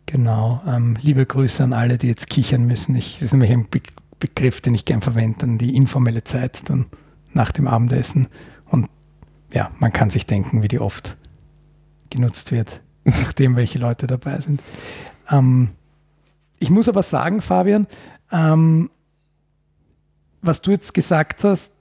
[0.04, 0.60] Genau.
[0.66, 2.94] Ähm, liebe Grüße an alle, die jetzt kichern müssen.
[2.94, 3.80] Ich, das ist nämlich ein Be
[4.20, 6.86] Begriff, den ich gern verwende, dann die informelle Zeit dann
[7.32, 8.26] nach dem Abendessen.
[8.66, 8.88] Und
[9.54, 11.16] ja, man kann sich denken, wie die oft
[12.10, 12.82] genutzt wird
[13.22, 14.60] nachdem welche Leute dabei sind.
[15.30, 15.70] Ähm,
[16.58, 17.86] ich muss aber sagen, Fabian,
[18.32, 18.90] ähm,
[20.42, 21.72] was du jetzt gesagt hast,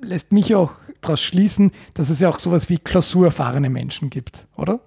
[0.00, 4.80] lässt mich auch daraus schließen, dass es ja auch sowas wie klausurerfahrene Menschen gibt, oder?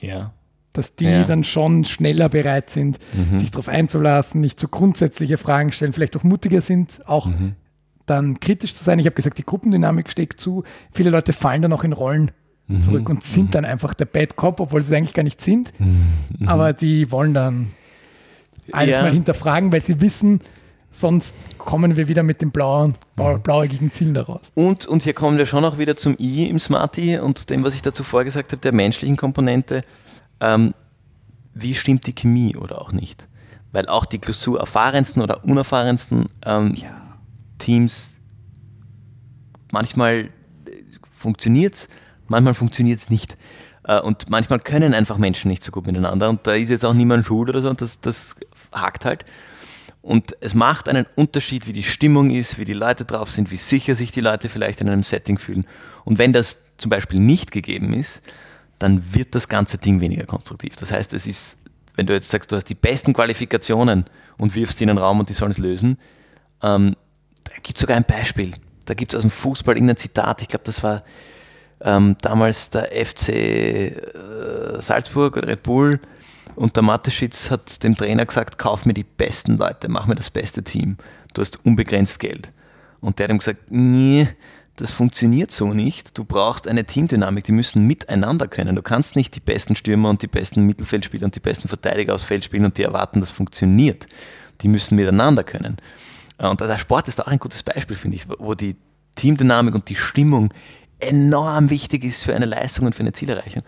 [0.00, 0.32] Ja.
[0.72, 1.24] Dass die Ja.
[1.24, 3.38] dann schon schneller bereit sind, Mhm.
[3.38, 7.54] sich darauf einzulassen, nicht so grundsätzliche Fragen stellen, vielleicht auch mutiger sind, auch Mhm.
[8.06, 8.98] dann kritisch zu sein.
[8.98, 10.62] Ich habe gesagt, die Gruppendynamik steckt zu.
[10.92, 12.30] Viele Leute fallen dann auch in Rollen
[12.70, 12.82] Mhm.
[12.82, 15.72] zurück und sind dann einfach der Bad Cop, obwohl sie es eigentlich gar nicht sind.
[15.80, 16.48] Mhm.
[16.48, 17.70] Aber die wollen dann
[18.72, 19.02] alles Ja.
[19.02, 20.40] mal hinterfragen, weil sie wissen,
[20.92, 23.42] sonst kommen wir wieder mit den blauen, blau- Mhm.
[23.42, 24.40] blauäugigen Zielen daraus.
[24.54, 27.74] Und, und hier kommen wir schon auch wieder zum I im Smarty und dem, was
[27.74, 29.82] ich dazu vorgesagt habe, der menschlichen Komponente.
[30.40, 30.74] Ähm,
[31.54, 33.28] wie stimmt die Chemie oder auch nicht?
[33.72, 36.74] Weil auch die klausurerfahrensten oder unerfahrensten ähm,
[37.58, 38.14] Teams,
[39.72, 40.30] manchmal
[41.10, 41.88] funktioniert es,
[42.30, 43.36] manchmal funktioniert es nicht.
[43.84, 46.30] Äh, und manchmal können einfach Menschen nicht so gut miteinander.
[46.30, 48.36] Und da ist jetzt auch niemand schuld oder so und das, das
[48.72, 49.24] hakt halt.
[50.02, 53.56] Und es macht einen Unterschied, wie die Stimmung ist, wie die Leute drauf sind, wie
[53.56, 55.66] sicher sich die Leute vielleicht in einem Setting fühlen.
[56.04, 58.22] Und wenn das zum Beispiel nicht gegeben ist,
[58.78, 60.76] dann wird das ganze Ding weniger konstruktiv.
[60.76, 61.58] Das heißt, es ist,
[61.96, 64.06] wenn du jetzt sagst, du hast die besten Qualifikationen
[64.38, 65.98] und wirfst sie in den Raum und die sollen es lösen,
[66.62, 66.96] ähm,
[67.44, 68.52] da gibt es sogar ein Beispiel.
[68.86, 71.02] Da gibt es aus dem Fußball irgendein Zitat, ich glaube, das war
[71.82, 73.92] ähm, damals der FC äh,
[74.80, 76.00] Salzburg oder Red Bull
[76.56, 80.30] und der Mateschitz hat dem Trainer gesagt, kauf mir die besten Leute, mach mir das
[80.30, 80.96] beste Team.
[81.32, 82.52] Du hast unbegrenzt Geld.
[83.00, 84.28] Und der hat ihm gesagt, nee,
[84.76, 86.16] das funktioniert so nicht.
[86.16, 88.76] Du brauchst eine Teamdynamik, die müssen miteinander können.
[88.76, 92.24] Du kannst nicht die besten Stürmer und die besten Mittelfeldspieler und die besten Verteidiger aufs
[92.24, 94.06] Feld spielen und die erwarten, das funktioniert.
[94.62, 95.76] Die müssen miteinander können.
[96.38, 98.76] Äh, Und der Sport ist auch ein gutes Beispiel, finde ich, wo die
[99.14, 100.52] Teamdynamik und die Stimmung
[101.00, 103.62] enorm wichtig ist für eine Leistung und für eine Zielerreichung.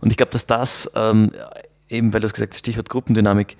[0.00, 1.30] Und ich glaube, dass das, ähm,
[1.88, 3.56] eben weil du es gesagt hast, Stichwort Gruppendynamik,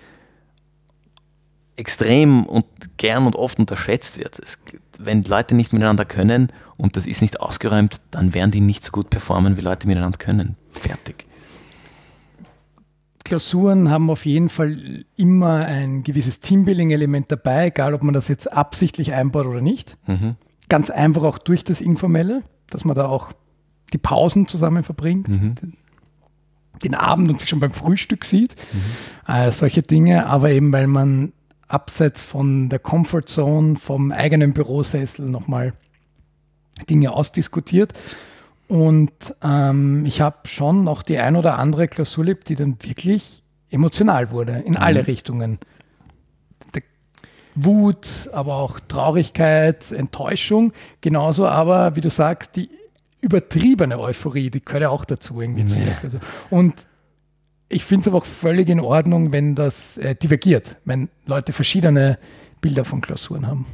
[1.76, 2.64] extrem und
[2.96, 4.38] gern und oft unterschätzt wird.
[4.38, 4.58] Es,
[4.98, 8.92] wenn Leute nicht miteinander können und das ist nicht ausgeräumt, dann werden die nicht so
[8.92, 10.56] gut performen, wie Leute miteinander können.
[10.72, 11.26] Fertig.
[13.24, 18.52] Klausuren haben auf jeden Fall immer ein gewisses Teambuilding-Element dabei, egal ob man das jetzt
[18.52, 19.98] absichtlich einbaut oder nicht.
[20.06, 20.36] Mhm.
[20.68, 23.32] Ganz einfach auch durch das Informelle, dass man da auch
[23.92, 25.74] die Pausen zusammen verbringt, den,
[26.82, 28.56] den Abend und sich schon beim Frühstück sieht,
[29.26, 31.32] äh, solche Dinge, aber eben weil man
[31.68, 35.72] abseits von der Comfortzone, vom eigenen Bürosessel nochmal
[36.88, 37.92] Dinge ausdiskutiert.
[38.68, 39.12] Und
[39.42, 44.30] ähm, ich habe schon noch die ein oder andere Klausur erlebt, die dann wirklich emotional
[44.30, 45.58] wurde, in alle Richtungen.
[47.56, 52.70] Wut, aber auch Traurigkeit, Enttäuschung, genauso aber, wie du sagst, die
[53.20, 56.20] übertriebene Euphorie, die gehört ja auch dazu irgendwie der Klausur.
[56.50, 56.86] Und
[57.68, 62.18] ich finde es aber auch völlig in Ordnung, wenn das äh, divergiert, wenn Leute verschiedene
[62.60, 63.66] Bilder von Klausuren haben.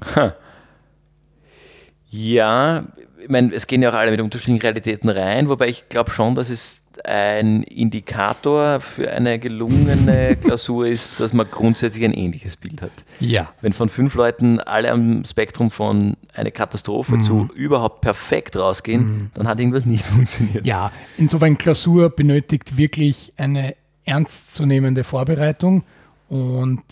[2.15, 2.85] Ja,
[3.23, 6.35] ich meine, es gehen ja auch alle mit unterschiedlichen Realitäten rein, wobei ich glaube schon,
[6.35, 12.83] dass es ein Indikator für eine gelungene Klausur ist, dass man grundsätzlich ein ähnliches Bild
[12.83, 12.93] hat.
[13.19, 13.55] Ja.
[13.63, 19.49] Wenn von fünf Leuten alle am Spektrum von eine Katastrophe zu überhaupt perfekt rausgehen, dann
[19.49, 20.67] hat irgendwas nicht funktioniert.
[20.67, 25.85] Ja, insofern Klausur benötigt wirklich eine ernstzunehmende Vorbereitung
[26.29, 26.83] und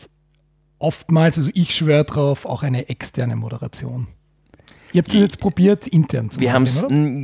[0.78, 4.08] oftmals, also ich schwöre drauf, auch eine externe Moderation.
[4.92, 6.54] Ihr habt es jetzt probiert, intern zu Wir oder?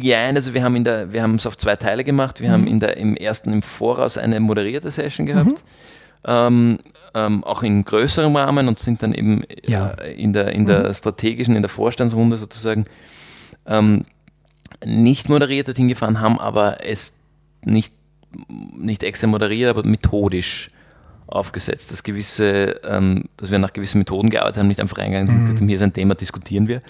[0.03, 2.41] ja, also wir haben in der, wir haben es auf zwei Teile gemacht.
[2.41, 5.65] Wir haben in der, im ersten im Voraus eine moderierte Session gehabt,
[6.25, 6.79] ähm,
[7.15, 9.91] ähm, auch in größerem Rahmen und sind dann eben Ja.
[9.91, 12.85] äh, in der, in der strategischen, in der Vorstandsrunde sozusagen
[13.67, 14.05] ähm,
[14.85, 17.19] nicht moderiert dorthin gefahren, haben aber es
[17.65, 17.93] nicht,
[18.77, 20.71] nicht extra moderiert, aber methodisch
[21.27, 25.41] aufgesetzt, dass gewisse, ähm, dass wir nach gewissen Methoden gearbeitet haben, nicht einfach reingegangen sind,
[25.41, 26.83] gesagt haben, hier ist ein Thema, diskutieren wir.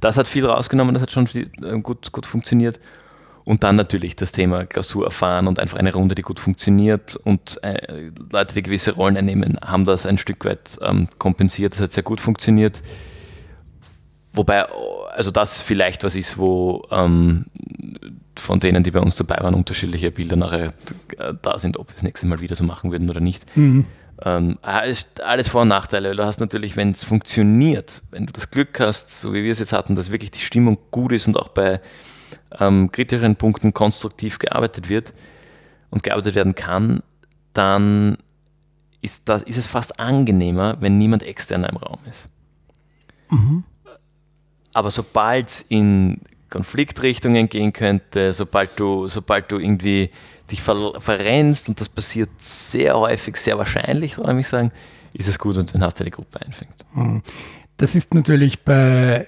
[0.00, 2.80] Das hat viel rausgenommen, das hat schon äh, gut, gut funktioniert.
[3.44, 7.62] Und dann natürlich das Thema Klausur erfahren und einfach eine Runde, die gut funktioniert und
[7.62, 11.72] äh, Leute, die gewisse Rollen einnehmen, haben das ein Stück weit ähm, kompensiert.
[11.72, 12.82] Das hat sehr gut funktioniert.
[14.32, 14.66] Wobei,
[15.14, 17.46] also das vielleicht was ist, wo ähm,
[18.34, 20.72] von denen, die bei uns dabei waren, unterschiedliche Bilder nachher
[21.18, 23.46] äh, da sind, ob wir das nächste Mal wieder so machen würden oder nicht.
[24.22, 26.14] Ähm, alles, alles Vor- und Nachteile.
[26.16, 29.58] Du hast natürlich, wenn es funktioniert, wenn du das Glück hast, so wie wir es
[29.58, 31.80] jetzt hatten, dass wirklich die Stimmung gut ist und auch bei
[32.58, 35.12] ähm, kritischeren Punkten konstruktiv gearbeitet wird
[35.90, 37.02] und gearbeitet werden kann,
[37.52, 38.16] dann
[39.02, 42.28] ist, das, ist es fast angenehmer, wenn niemand externer im Raum ist.
[44.72, 50.10] Aber sobald es in Konfliktrichtungen gehen könnte, sobald du, sobald du irgendwie
[50.50, 54.72] dich ver verrennst, und das passiert sehr häufig, sehr wahrscheinlich, soll ich sagen,
[55.12, 56.84] ist es gut, und wenn hast du die Gruppe einfängt.
[57.76, 59.26] Das ist natürlich bei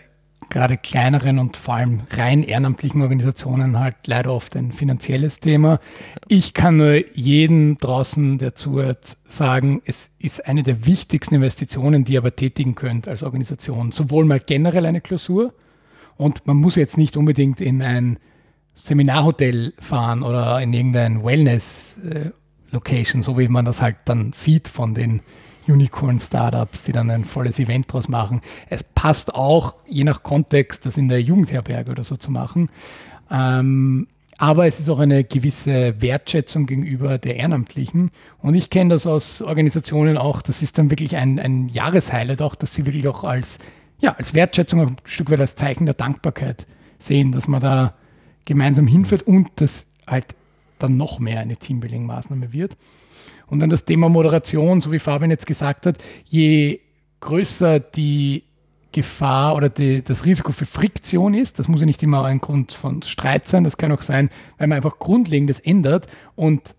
[0.51, 5.79] gerade kleineren und vor allem rein ehrenamtlichen Organisationen halt leider oft ein finanzielles Thema.
[6.27, 12.15] Ich kann nur jedem draußen, der zuhört, sagen, es ist eine der wichtigsten Investitionen, die
[12.15, 13.93] ihr aber tätigen könnt als Organisation.
[13.93, 15.53] Sowohl mal generell eine Klausur
[16.17, 18.19] und man muss jetzt nicht unbedingt in ein
[18.79, 25.21] Seminarhotel fahren oder in irgendein Wellness-Location, so wie man das halt dann sieht von den
[25.67, 28.41] Unicorn-Startups, die dann ein volles Event draus machen.
[28.71, 32.71] Es passt auch, je nach Kontext, das in der Jugendherberge oder so zu machen.
[33.31, 34.07] Ähm,
[34.39, 38.13] aber es ist auch eine gewisse Wertschätzung gegenüber der Ehrenamtlichen.
[38.39, 42.55] Und ich kenne das aus Organisationen auch, das ist dann wirklich ein, ein Jahreshighlight auch,
[42.55, 43.59] dass sie wirklich auch als,
[43.99, 46.67] ja, als Wertschätzung, ein Stück weit als Zeichen der Dankbarkeit
[47.01, 47.95] sehen, dass man da
[48.49, 50.25] gemeinsam hinführt und das halt
[50.79, 52.77] dann noch mehr eine Teambuilding-Maßnahme wird.
[53.47, 56.81] Und dann das Thema Moderation, so wie Fabian jetzt gesagt hat, je
[57.21, 58.45] größer die
[58.93, 62.73] Gefahr oder die, das Risiko für Friktion ist, das muss ja nicht immer ein Grund
[62.73, 66.75] von Streit sein, das kann auch sein, weil man einfach Grundlegendes ändert und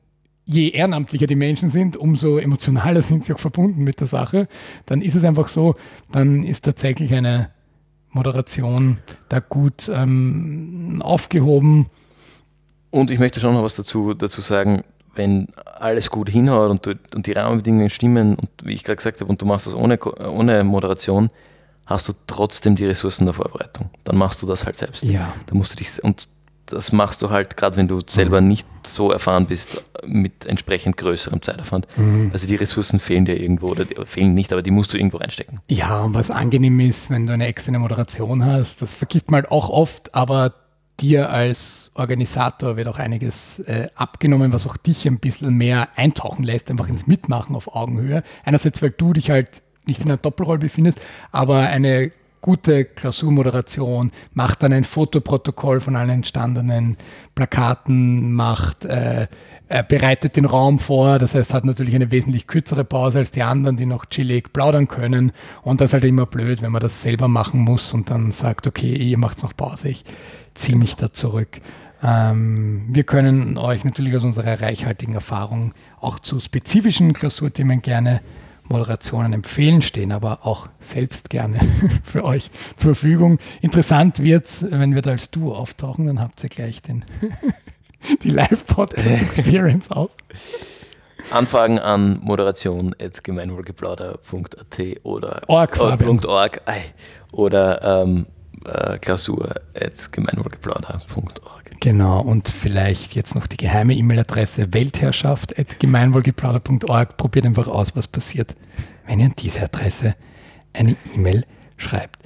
[0.45, 4.47] je ehrenamtlicher die Menschen sind, umso emotionaler sind sie auch verbunden mit der Sache.
[4.88, 5.76] Dann ist es einfach so,
[6.11, 7.51] dann ist tatsächlich eine
[8.12, 11.88] Moderation da gut ähm, aufgehoben.
[12.91, 14.84] Und ich möchte schon noch was dazu, dazu sagen,
[15.16, 15.47] wenn
[15.80, 19.30] alles gut hinhaut und, du, und die Rahmenbedingungen stimmen und wie ich gerade gesagt habe,
[19.30, 21.30] und du machst das ohne, ohne Moderation,
[21.86, 23.89] hast du trotzdem die Ressourcen der Vorbereitung.
[24.03, 25.03] Dann machst du das halt selbst.
[25.03, 25.34] Ja.
[25.47, 26.30] Da musst du dich, und
[26.70, 28.47] das machst du halt, gerade wenn du selber mhm.
[28.47, 31.88] nicht so erfahren bist, mit entsprechend größerem Zeitaufwand.
[31.97, 32.30] Mhm.
[32.34, 35.59] Also die Ressourcen fehlen dir irgendwo oder fehlen nicht, aber die musst du irgendwo reinstecken.
[35.67, 39.51] Ja, und was angenehm ist, wenn du eine externe Moderation hast, das vergisst man halt
[39.51, 40.53] auch oft, aber
[40.99, 46.43] dir als Organisator wird auch einiges äh, abgenommen, was auch dich ein bisschen mehr eintauchen
[46.43, 48.24] lässt, einfach ins Mitmachen auf Augenhöhe.
[48.43, 50.99] Einerseits, weil du dich halt nicht in einer Doppelrolle befindest,
[51.32, 52.11] aber eine
[52.42, 56.98] gute Klausurmoderation, macht dann ein Fotoprotokoll von allen entstandenen
[57.36, 59.28] Plakaten, macht, äh,
[59.88, 63.78] bereitet den Raum vor, das heißt, hat natürlich eine wesentlich kürzere Pause als die anderen,
[63.78, 65.32] die noch chillig plaudern können.
[65.62, 68.68] Und das ist halt immer blöd, wenn man das selber machen muss und dann sagt,
[68.68, 70.06] okay, ihr macht noch Pause, ich
[70.54, 71.62] ziehe mich da zurück.
[72.02, 78.22] Ähm, wir können euch natürlich aus unserer reichhaltigen Erfahrung auch zu spezifischen Klausurthemen gerne
[78.70, 81.59] Moderationen empfehlen, stehen aber auch selbst gerne
[82.03, 83.39] für euch zur Verfügung.
[83.61, 87.05] Interessant wird es, wenn wir da als Duo auftauchen, dann habt ihr gleich den,
[88.24, 90.09] die Live-Podcast-Experience auch.
[91.32, 96.61] Anfragen an moderation.gemeinwohlgeplauder.at oder org, org,
[97.32, 98.26] oder ähm,
[98.70, 101.59] äh, klausur.gemeinwohlgeplauder.org.
[101.82, 107.17] Genau, und vielleicht jetzt noch die geheime E-Mail-Adresse weltherrschaft.gemeinwohlgeplauder.org.
[107.17, 108.55] Probiert einfach aus, was passiert,
[109.07, 110.15] wenn ihr an diese Adresse
[110.74, 111.45] eine E-Mail
[111.78, 112.17] schreibt.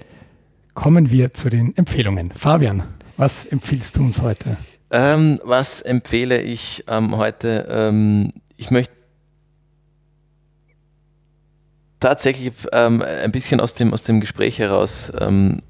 [0.74, 2.32] Kommen wir zu den Empfehlungen.
[2.32, 2.84] Fabian,
[3.18, 4.58] was empfiehlst du uns heute?
[4.90, 7.68] Ähm, was empfehle ich ähm, heute?
[7.70, 8.94] Ähm, ich möchte
[12.00, 15.62] tatsächlich ähm, ein bisschen aus dem, aus dem Gespräch heraus ähm,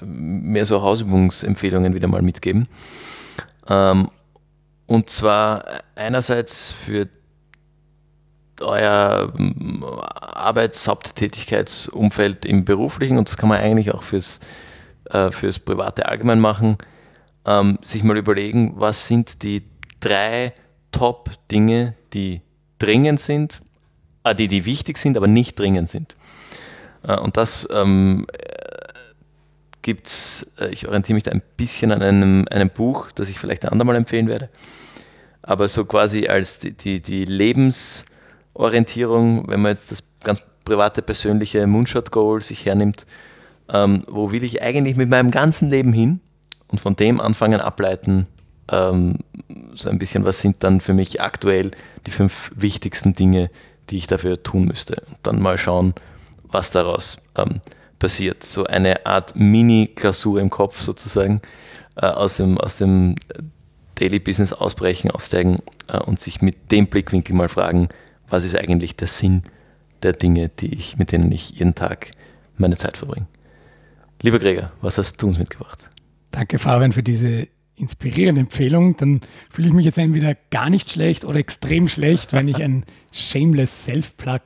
[0.00, 2.66] mehr so Hausübungsempfehlungen wieder mal mitgeben.
[3.68, 4.10] Ähm,
[4.86, 5.64] und zwar
[5.94, 7.08] einerseits für
[8.60, 14.40] euer ähm, Arbeitshaupttätigkeitsumfeld im beruflichen und das kann man eigentlich auch fürs,
[15.10, 16.78] äh, fürs private allgemein machen,
[17.46, 19.64] ähm, sich mal überlegen, was sind die
[20.00, 20.52] drei
[20.92, 22.40] Top-Dinge, die
[22.78, 23.60] dringend sind,
[24.22, 26.14] äh, die, die wichtig sind, aber nicht dringend sind.
[27.02, 28.26] Äh, und das ähm,
[29.84, 33.38] gibt es, äh, ich orientiere mich da ein bisschen an einem, einem Buch, das ich
[33.38, 34.50] vielleicht ein andermal empfehlen werde,
[35.42, 41.64] aber so quasi als die, die, die Lebensorientierung, wenn man jetzt das ganz private, persönliche
[41.66, 43.06] Moonshot-Goal sich hernimmt,
[43.72, 46.18] ähm, wo will ich eigentlich mit meinem ganzen Leben hin
[46.68, 48.26] und von dem anfangen ableiten,
[48.72, 49.18] ähm,
[49.74, 51.72] so ein bisschen, was sind dann für mich aktuell
[52.06, 53.50] die fünf wichtigsten Dinge,
[53.90, 55.02] die ich dafür tun müsste.
[55.08, 55.92] Und dann mal schauen,
[56.44, 57.60] was daraus ähm,
[57.98, 58.44] passiert.
[58.44, 61.40] So eine Art Mini-Klausur im Kopf sozusagen,
[61.96, 63.16] äh, aus, dem, aus dem
[63.94, 67.88] Daily Business ausbrechen, aussteigen äh, und sich mit dem Blickwinkel mal fragen,
[68.28, 69.42] was ist eigentlich der Sinn
[70.02, 72.10] der Dinge, die ich, mit denen ich jeden Tag
[72.56, 73.26] meine Zeit verbringe.
[74.22, 75.78] Lieber Gregor, was hast du uns mitgebracht?
[76.30, 79.20] Danke, Fabian, für diese inspirierende Empfehlung, dann
[79.50, 83.84] fühle ich mich jetzt entweder gar nicht schlecht oder extrem schlecht, wenn ich ein shameless
[83.84, 84.40] Self-Plug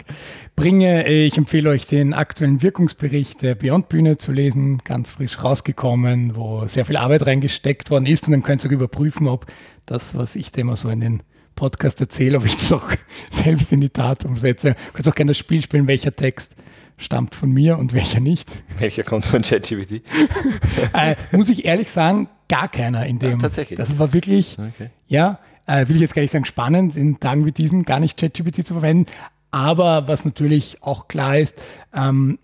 [0.57, 1.07] bringe.
[1.07, 6.67] Ich empfehle euch den aktuellen Wirkungsbericht der Beyond Bühne zu lesen, ganz frisch rausgekommen, wo
[6.67, 9.47] sehr viel Arbeit reingesteckt worden ist und dann könnt ihr auch überprüfen, ob
[9.85, 11.23] das, was ich da immer so in den
[11.55, 12.91] Podcast erzähle, ob ich das auch
[13.31, 14.69] selbst in die Tat umsetze.
[14.69, 16.55] Ihr könnt auch gerne das Spiel spielen, welcher Text
[16.97, 18.49] stammt von mir und welcher nicht.
[18.79, 20.03] Welcher kommt von ChatGPT?
[20.95, 23.35] äh, muss ich ehrlich sagen, gar keiner in dem.
[23.37, 23.77] Ach, tatsächlich.
[23.79, 24.91] Das war wirklich, Okay.
[25.07, 28.19] ja, äh, will ich jetzt gar nicht sagen, spannend, in Tagen wie diesen gar nicht
[28.19, 29.07] ChatGPT zu verwenden.
[29.51, 31.57] Aber was natürlich auch klar ist,
[31.95, 32.39] ähm,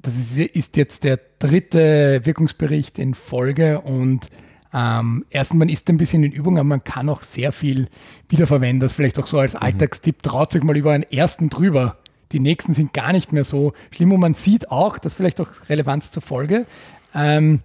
[0.00, 4.28] das ist, ist jetzt der dritte Wirkungsbericht in Folge und
[4.72, 7.88] ähm, erstens, man ist ein bisschen in Übung, aber man kann auch sehr viel
[8.28, 8.80] wiederverwenden.
[8.80, 11.96] Das vielleicht auch so als Alltagstipp, traut sich mal über einen ersten drüber.
[12.32, 15.48] Die nächsten sind gar nicht mehr so schlimm und man sieht auch, das vielleicht auch
[15.70, 16.66] Relevanz zur Folge,
[17.14, 17.60] ähm,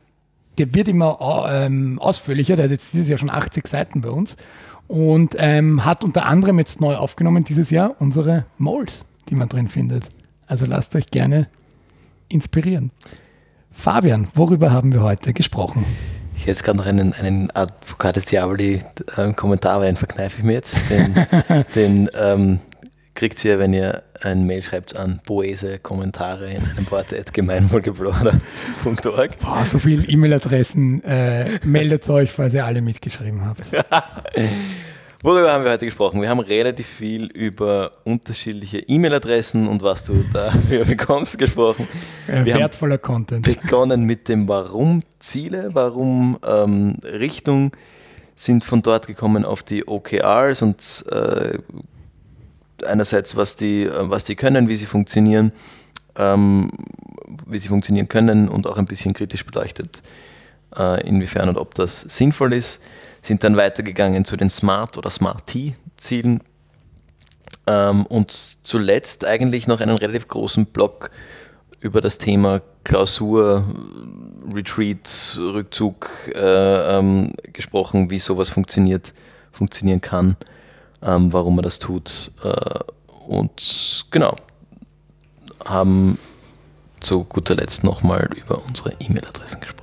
[0.57, 4.09] der wird immer au- ähm, ausführlicher, der hat jetzt dieses Jahr schon 80 Seiten bei
[4.09, 4.35] uns
[4.87, 9.67] und ähm, hat unter anderem jetzt neu aufgenommen dieses Jahr unsere Moles, die man drin
[9.67, 10.03] findet.
[10.47, 11.47] Also lasst euch gerne
[12.29, 12.91] inspirieren.
[13.69, 15.83] Fabian, worüber haben wir heute gesprochen?
[16.35, 20.77] Ich hätte jetzt gerade noch einen, einen Advocatus Diaboli-Kommentar, aber den verkneife ich mir jetzt.
[20.89, 21.15] Den,
[21.75, 22.59] den ähm,
[23.16, 29.39] kriegt ihr, wenn ihr ein Mail schreibt an Boese-Kommentare in einem Wort gemeinwohlgebloder.org.
[29.39, 31.03] Boah, so viele E-Mail-Adressen.
[31.03, 33.61] Äh, meldet euch, falls ihr alle mitgeschrieben habt.
[35.24, 36.22] Worüber haben wir heute gesprochen?
[36.22, 41.88] Wir haben relativ viel über unterschiedliche E-Mail-Adressen und was du dafür bekommst gesprochen.
[42.28, 43.45] Äh, Wir wertvoller Content.
[43.45, 47.72] begonnen mit dem Warum Ziele, warum ähm, Richtung,
[48.36, 51.57] sind von dort gekommen auf die OKRs und äh,
[52.86, 55.51] einerseits was die, äh, was die können, wie sie funktionieren,
[56.15, 56.71] ähm,
[57.47, 60.01] wie sie funktionieren können und auch ein bisschen kritisch beleuchtet,
[60.77, 62.81] äh, inwiefern und ob das sinnvoll ist.
[63.21, 66.41] Sind dann weitergegangen zu den Smart- oder Smart-T-Zielen
[67.67, 68.31] ähm, und
[68.63, 71.09] zuletzt eigentlich noch einen relativ großen Block
[71.79, 73.65] über das Thema Klausur,
[74.53, 79.13] Retreat, Rückzug äh, ähm, gesprochen, wie sowas funktioniert,
[79.51, 80.36] funktionieren kann,
[81.03, 82.31] ähm, warum man das tut.
[82.43, 82.79] Äh,
[83.27, 84.35] und genau,
[85.65, 86.17] haben
[86.99, 89.82] zu guter Letzt nochmal über unsere E-Mail-Adressen gesprochen.